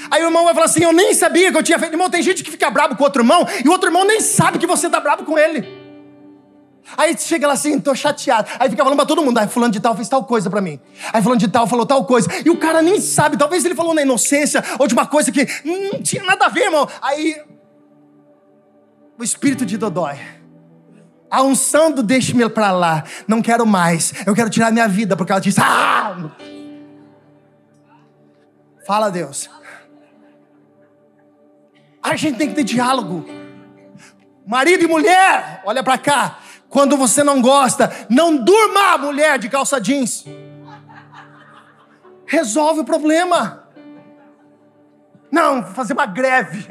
Aí 0.10 0.24
o 0.24 0.28
irmão 0.28 0.46
vai 0.46 0.54
falar 0.54 0.68
assim: 0.68 0.84
Eu 0.84 0.94
nem 0.94 1.14
sabia 1.14 1.52
que 1.52 1.58
eu 1.58 1.64
tinha 1.64 1.78
feito. 1.78 1.94
Irmão, 1.94 2.10
tem 2.10 2.22
gente 2.22 2.44
que 2.44 2.52
fica 2.52 2.70
bravo 2.70 2.96
com 2.96 3.04
outro 3.04 3.22
irmão 3.22 3.46
e 3.64 3.68
o 3.68 3.72
outro 3.72 3.90
irmão 3.90 4.06
nem 4.06 4.22
sabe 4.22 4.58
que 4.58 4.68
você 4.68 4.88
está 4.88 5.00
bravo 5.00 5.26
com 5.26 5.38
ele. 5.38 5.85
Aí 6.98 7.18
chega 7.18 7.48
lá 7.48 7.54
assim, 7.54 7.80
tô 7.80 7.96
chateado. 7.96 8.50
Aí 8.60 8.70
fica 8.70 8.84
falando 8.84 8.98
pra 8.98 9.06
todo 9.06 9.24
mundo, 9.24 9.38
aí 9.38 9.48
fulano 9.48 9.74
de 9.74 9.80
tal 9.80 9.96
fez 9.96 10.08
tal 10.08 10.24
coisa 10.24 10.50
pra 10.50 10.62
mim. 10.62 10.80
Aí 11.12 11.22
fulano 11.22 11.40
de 11.40 11.48
tal 11.48 11.66
falou 11.68 11.86
tal 11.86 12.06
coisa. 12.06 12.30
E 12.46 12.50
o 12.50 12.58
cara 12.58 12.82
nem 12.82 13.02
sabe, 13.02 13.38
talvez 13.38 13.66
ele 13.66 13.76
falou 13.76 13.94
na 13.94 14.02
inocência 14.02 14.64
ou 14.78 14.88
de 14.88 14.94
uma 14.94 15.06
coisa 15.06 15.32
que 15.32 15.48
não 15.64 16.02
tinha 16.02 16.24
nada 16.24 16.46
a 16.46 16.50
ver, 16.50 16.66
irmão. 16.66 16.88
Aí 17.02 17.42
o 19.18 19.24
espírito 19.24 19.66
de 19.66 19.78
Dodói. 19.78 20.20
A 21.30 21.42
unção 21.42 21.92
do 21.92 22.04
deixe-me 22.04 22.48
pra 22.50 22.72
lá. 22.72 23.04
Não 23.28 23.42
quero 23.42 23.66
mais. 23.66 24.14
Eu 24.26 24.36
quero 24.36 24.50
tirar 24.50 24.72
minha 24.72 24.88
vida, 24.88 25.18
porque 25.18 25.32
ela 25.32 25.42
diz: 25.42 25.58
Ah! 25.58 26.32
Fala, 28.86 29.10
Deus. 29.10 29.50
A 32.02 32.16
gente 32.16 32.38
tem 32.38 32.50
que 32.50 32.56
ter 32.56 32.64
diálogo. 32.64 33.26
Marido 34.46 34.84
e 34.84 34.88
mulher, 34.88 35.64
olha 35.66 35.84
para 35.84 35.98
cá. 35.98 36.38
Quando 36.76 36.98
você 36.98 37.24
não 37.24 37.42
gosta, 37.42 37.90
não 38.10 38.36
durma, 38.36 38.98
mulher 38.98 39.40
de 39.40 39.48
calça 39.48 39.80
jeans. 39.80 40.26
Resolve 42.26 42.82
o 42.82 42.84
problema. 42.84 43.70
Não, 45.32 45.64
fazer 45.64 45.94
uma 45.94 46.06
greve. 46.06 46.68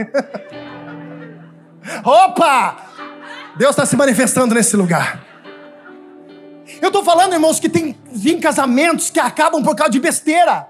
Opa! 2.05 2.77
Deus 3.57 3.71
está 3.71 3.87
se 3.87 3.97
manifestando 3.97 4.55
nesse 4.55 4.77
lugar. 4.77 5.25
Eu 6.83 6.88
estou 6.88 7.03
falando, 7.03 7.33
irmãos, 7.33 7.59
que 7.59 7.71
tem 7.71 7.99
vim 8.12 8.38
casamentos 8.38 9.09
que 9.09 9.19
acabam 9.19 9.62
por 9.62 9.75
causa 9.75 9.93
de 9.93 10.01
besteira, 10.01 10.69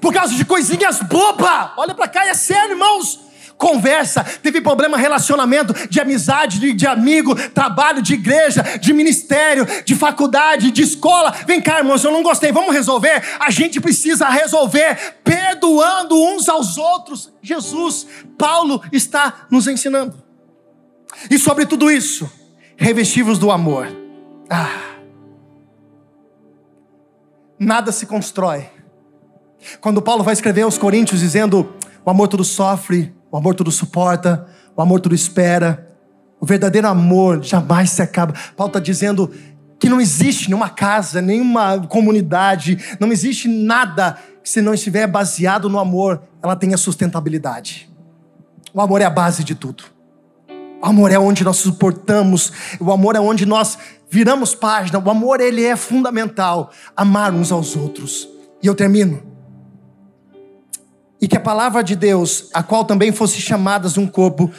por 0.00 0.10
causa 0.10 0.34
de 0.34 0.42
coisinhas 0.42 1.00
bobas. 1.00 1.72
Olha 1.76 1.94
para 1.94 2.08
cá, 2.08 2.26
é 2.26 2.32
sério, 2.32 2.70
irmãos 2.70 3.24
conversa, 3.56 4.24
teve 4.42 4.60
problema 4.60 4.96
relacionamento, 4.96 5.72
de 5.88 6.00
amizade, 6.00 6.58
de, 6.58 6.72
de, 6.72 6.86
amigo, 6.86 7.34
trabalho, 7.50 8.02
de 8.02 8.14
igreja, 8.14 8.62
de 8.80 8.92
ministério, 8.92 9.66
de 9.84 9.94
faculdade, 9.94 10.70
de 10.70 10.82
escola. 10.82 11.30
Vem 11.46 11.60
cá, 11.60 11.78
irmãos, 11.78 12.04
eu 12.04 12.12
não 12.12 12.22
gostei, 12.22 12.52
vamos 12.52 12.74
resolver? 12.74 13.22
A 13.40 13.50
gente 13.50 13.80
precisa 13.80 14.28
resolver 14.28 15.16
perdoando 15.22 16.14
uns 16.14 16.48
aos 16.48 16.76
outros. 16.76 17.32
Jesus, 17.42 18.06
Paulo 18.36 18.82
está 18.92 19.46
nos 19.50 19.66
ensinando. 19.66 20.22
E 21.30 21.38
sobre 21.38 21.64
tudo 21.64 21.90
isso, 21.90 22.30
revestivos 22.76 23.38
do 23.38 23.50
amor. 23.50 23.88
Ah. 24.50 24.94
Nada 27.58 27.92
se 27.92 28.06
constrói. 28.06 28.68
Quando 29.80 30.02
Paulo 30.02 30.22
vai 30.22 30.34
escrever 30.34 30.62
aos 30.62 30.76
Coríntios 30.76 31.20
dizendo: 31.20 31.74
o 32.04 32.10
amor 32.10 32.28
tudo 32.28 32.44
sofre, 32.44 33.14
o 33.34 33.36
amor 33.36 33.56
tudo 33.56 33.72
suporta, 33.72 34.46
o 34.76 34.80
amor 34.80 35.00
tudo 35.00 35.12
espera. 35.12 35.88
O 36.40 36.46
verdadeiro 36.46 36.86
amor 36.86 37.42
jamais 37.42 37.90
se 37.90 38.00
acaba. 38.00 38.32
Paulo 38.56 38.68
está 38.68 38.78
dizendo 38.78 39.28
que 39.76 39.88
não 39.88 40.00
existe 40.00 40.46
nenhuma 40.48 40.68
casa, 40.70 41.20
nenhuma 41.20 41.84
comunidade, 41.88 42.78
não 43.00 43.10
existe 43.10 43.48
nada 43.48 44.16
que 44.40 44.48
se 44.48 44.62
não 44.62 44.72
estiver 44.72 45.08
baseado 45.08 45.68
no 45.68 45.80
amor, 45.80 46.22
ela 46.40 46.54
tenha 46.54 46.76
sustentabilidade. 46.76 47.92
O 48.72 48.80
amor 48.80 49.00
é 49.00 49.04
a 49.04 49.10
base 49.10 49.42
de 49.42 49.56
tudo. 49.56 49.82
O 50.80 50.86
amor 50.86 51.10
é 51.10 51.18
onde 51.18 51.42
nós 51.42 51.56
suportamos, 51.56 52.52
o 52.78 52.92
amor 52.92 53.16
é 53.16 53.20
onde 53.20 53.44
nós 53.44 53.76
viramos 54.08 54.54
página. 54.54 55.00
O 55.00 55.10
amor 55.10 55.40
ele 55.40 55.64
é 55.64 55.74
fundamental, 55.74 56.70
amar 56.96 57.34
uns 57.34 57.50
aos 57.50 57.74
outros. 57.74 58.28
E 58.62 58.68
eu 58.68 58.76
termino 58.76 59.33
e 61.24 61.26
que 61.26 61.38
a 61.38 61.40
palavra 61.40 61.82
de 61.82 61.96
Deus, 61.96 62.50
a 62.52 62.62
qual 62.62 62.84
também 62.84 63.10
fosse 63.10 63.40
chamadas 63.40 63.94
de 63.94 64.00
um 64.00 64.06
corpo, 64.06 64.50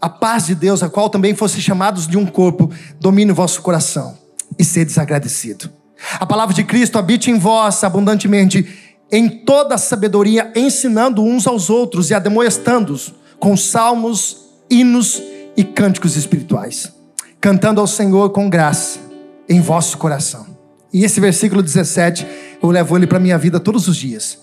a 0.00 0.08
paz 0.08 0.46
de 0.46 0.54
Deus, 0.54 0.82
a 0.82 0.88
qual 0.88 1.10
também 1.10 1.34
fosse 1.34 1.60
chamados 1.60 2.08
de 2.08 2.16
um 2.16 2.24
corpo, 2.24 2.70
domine 2.98 3.30
o 3.30 3.34
vosso 3.34 3.60
coração 3.60 4.16
e 4.58 4.64
ser 4.64 4.86
desagradecido. 4.86 5.70
A 6.18 6.24
palavra 6.24 6.54
de 6.54 6.64
Cristo 6.64 6.98
habite 6.98 7.30
em 7.30 7.38
vós 7.38 7.84
abundantemente, 7.84 8.66
em 9.12 9.28
toda 9.28 9.74
a 9.74 9.78
sabedoria, 9.78 10.50
ensinando 10.56 11.22
uns 11.22 11.46
aos 11.46 11.68
outros 11.68 12.08
e 12.08 12.14
ademoestando-os 12.14 13.12
com 13.38 13.54
salmos, 13.54 14.46
hinos 14.70 15.22
e 15.54 15.62
cânticos 15.62 16.16
espirituais, 16.16 16.90
cantando 17.38 17.82
ao 17.82 17.86
Senhor 17.86 18.30
com 18.30 18.48
graça 18.48 18.98
em 19.46 19.60
vosso 19.60 19.98
coração. 19.98 20.46
E 20.90 21.04
esse 21.04 21.20
versículo 21.20 21.62
17, 21.62 22.26
eu 22.62 22.70
levo 22.70 22.96
ele 22.96 23.06
para 23.06 23.20
minha 23.20 23.36
vida 23.36 23.60
todos 23.60 23.88
os 23.88 23.96
dias. 23.98 24.42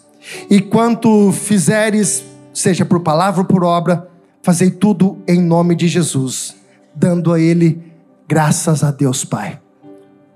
E 0.49 0.61
quanto 0.61 1.31
fizeres, 1.31 2.23
seja 2.53 2.85
por 2.85 3.01
palavra 3.01 3.41
ou 3.41 3.47
por 3.47 3.63
obra, 3.63 4.09
fazei 4.41 4.69
tudo 4.69 5.17
em 5.27 5.41
nome 5.41 5.75
de 5.75 5.87
Jesus, 5.87 6.55
dando 6.95 7.33
a 7.33 7.39
Ele 7.39 7.81
graças 8.27 8.83
a 8.83 8.91
Deus 8.91 9.25
Pai. 9.25 9.59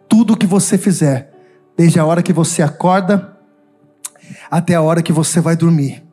Tudo 0.08 0.38
que 0.38 0.46
você 0.46 0.78
fizer, 0.78 1.34
desde 1.78 2.00
a 2.00 2.06
hora 2.06 2.22
que 2.22 2.34
você 2.34 2.62
acorda 2.62 3.38
até 4.50 4.76
a 4.76 4.82
hora 4.82 5.02
que 5.02 5.14
você 5.14 5.40
vai 5.40 5.56
dormir, 5.56 6.04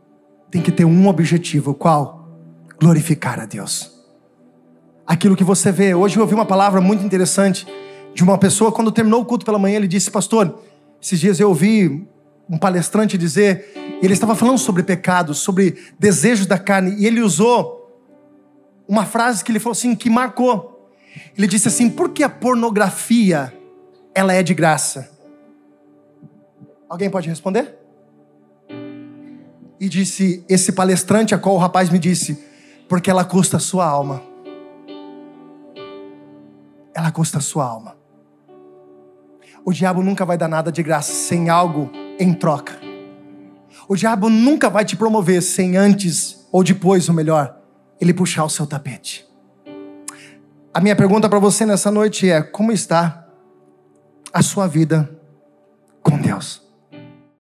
tem 0.50 0.62
que 0.62 0.72
ter 0.72 0.84
um 0.84 1.08
objetivo: 1.08 1.74
qual? 1.74 2.28
Glorificar 2.80 3.40
a 3.40 3.46
Deus. 3.46 3.90
Aquilo 5.06 5.36
que 5.36 5.44
você 5.44 5.72
vê. 5.72 5.94
Hoje 5.94 6.16
eu 6.16 6.22
ouvi 6.22 6.34
uma 6.34 6.46
palavra 6.46 6.80
muito 6.80 7.04
interessante 7.04 7.66
de 8.14 8.22
uma 8.22 8.38
pessoa, 8.38 8.70
quando 8.70 8.92
terminou 8.92 9.22
o 9.22 9.24
culto 9.24 9.44
pela 9.44 9.58
manhã, 9.58 9.76
ele 9.76 9.88
disse: 9.88 10.10
Pastor, 10.10 10.58
esses 11.00 11.18
dias 11.18 11.40
eu 11.40 11.48
ouvi 11.48 12.06
um 12.52 12.58
palestrante 12.58 13.16
dizer, 13.16 13.72
ele 14.02 14.12
estava 14.12 14.36
falando 14.36 14.58
sobre 14.58 14.82
pecados, 14.82 15.38
sobre 15.38 15.90
desejos 15.98 16.44
da 16.44 16.58
carne, 16.58 16.94
e 16.98 17.06
ele 17.06 17.22
usou 17.22 17.80
uma 18.86 19.06
frase 19.06 19.42
que 19.42 19.50
ele 19.50 19.58
falou 19.58 19.72
assim, 19.72 19.94
que 19.96 20.10
marcou. 20.10 20.92
Ele 21.36 21.46
disse 21.46 21.68
assim: 21.68 21.88
por 21.88 22.10
que 22.10 22.22
a 22.22 22.28
pornografia 22.28 23.50
ela 24.14 24.34
é 24.34 24.42
de 24.42 24.52
graça? 24.52 25.10
Alguém 26.90 27.08
pode 27.08 27.26
responder? 27.26 27.74
E 29.80 29.88
disse 29.88 30.44
esse 30.46 30.72
palestrante 30.72 31.34
a 31.34 31.38
qual 31.38 31.54
o 31.54 31.58
rapaz 31.58 31.88
me 31.88 31.98
disse, 31.98 32.38
porque 32.86 33.10
ela 33.10 33.24
custa 33.24 33.56
a 33.56 33.60
sua 33.60 33.86
alma. 33.86 34.22
Ela 36.94 37.10
custa 37.10 37.38
a 37.38 37.40
sua 37.40 37.64
alma. 37.64 37.96
O 39.64 39.72
diabo 39.72 40.02
nunca 40.02 40.26
vai 40.26 40.36
dar 40.36 40.48
nada 40.48 40.70
de 40.70 40.82
graça 40.82 41.14
sem 41.14 41.48
algo 41.48 42.01
em 42.22 42.32
troca. 42.32 42.78
O 43.88 43.96
diabo 43.96 44.28
nunca 44.30 44.70
vai 44.70 44.84
te 44.84 44.96
promover 44.96 45.42
sem 45.42 45.76
antes 45.76 46.46
ou 46.52 46.62
depois, 46.62 47.08
o 47.08 47.14
melhor, 47.14 47.58
ele 48.00 48.14
puxar 48.14 48.44
o 48.44 48.48
seu 48.48 48.66
tapete. 48.66 49.26
A 50.72 50.80
minha 50.80 50.96
pergunta 50.96 51.28
para 51.28 51.38
você 51.38 51.66
nessa 51.66 51.90
noite 51.90 52.30
é: 52.30 52.42
como 52.42 52.72
está 52.72 53.26
a 54.32 54.42
sua 54.42 54.66
vida 54.66 55.10
com 56.02 56.16
Deus? 56.16 56.61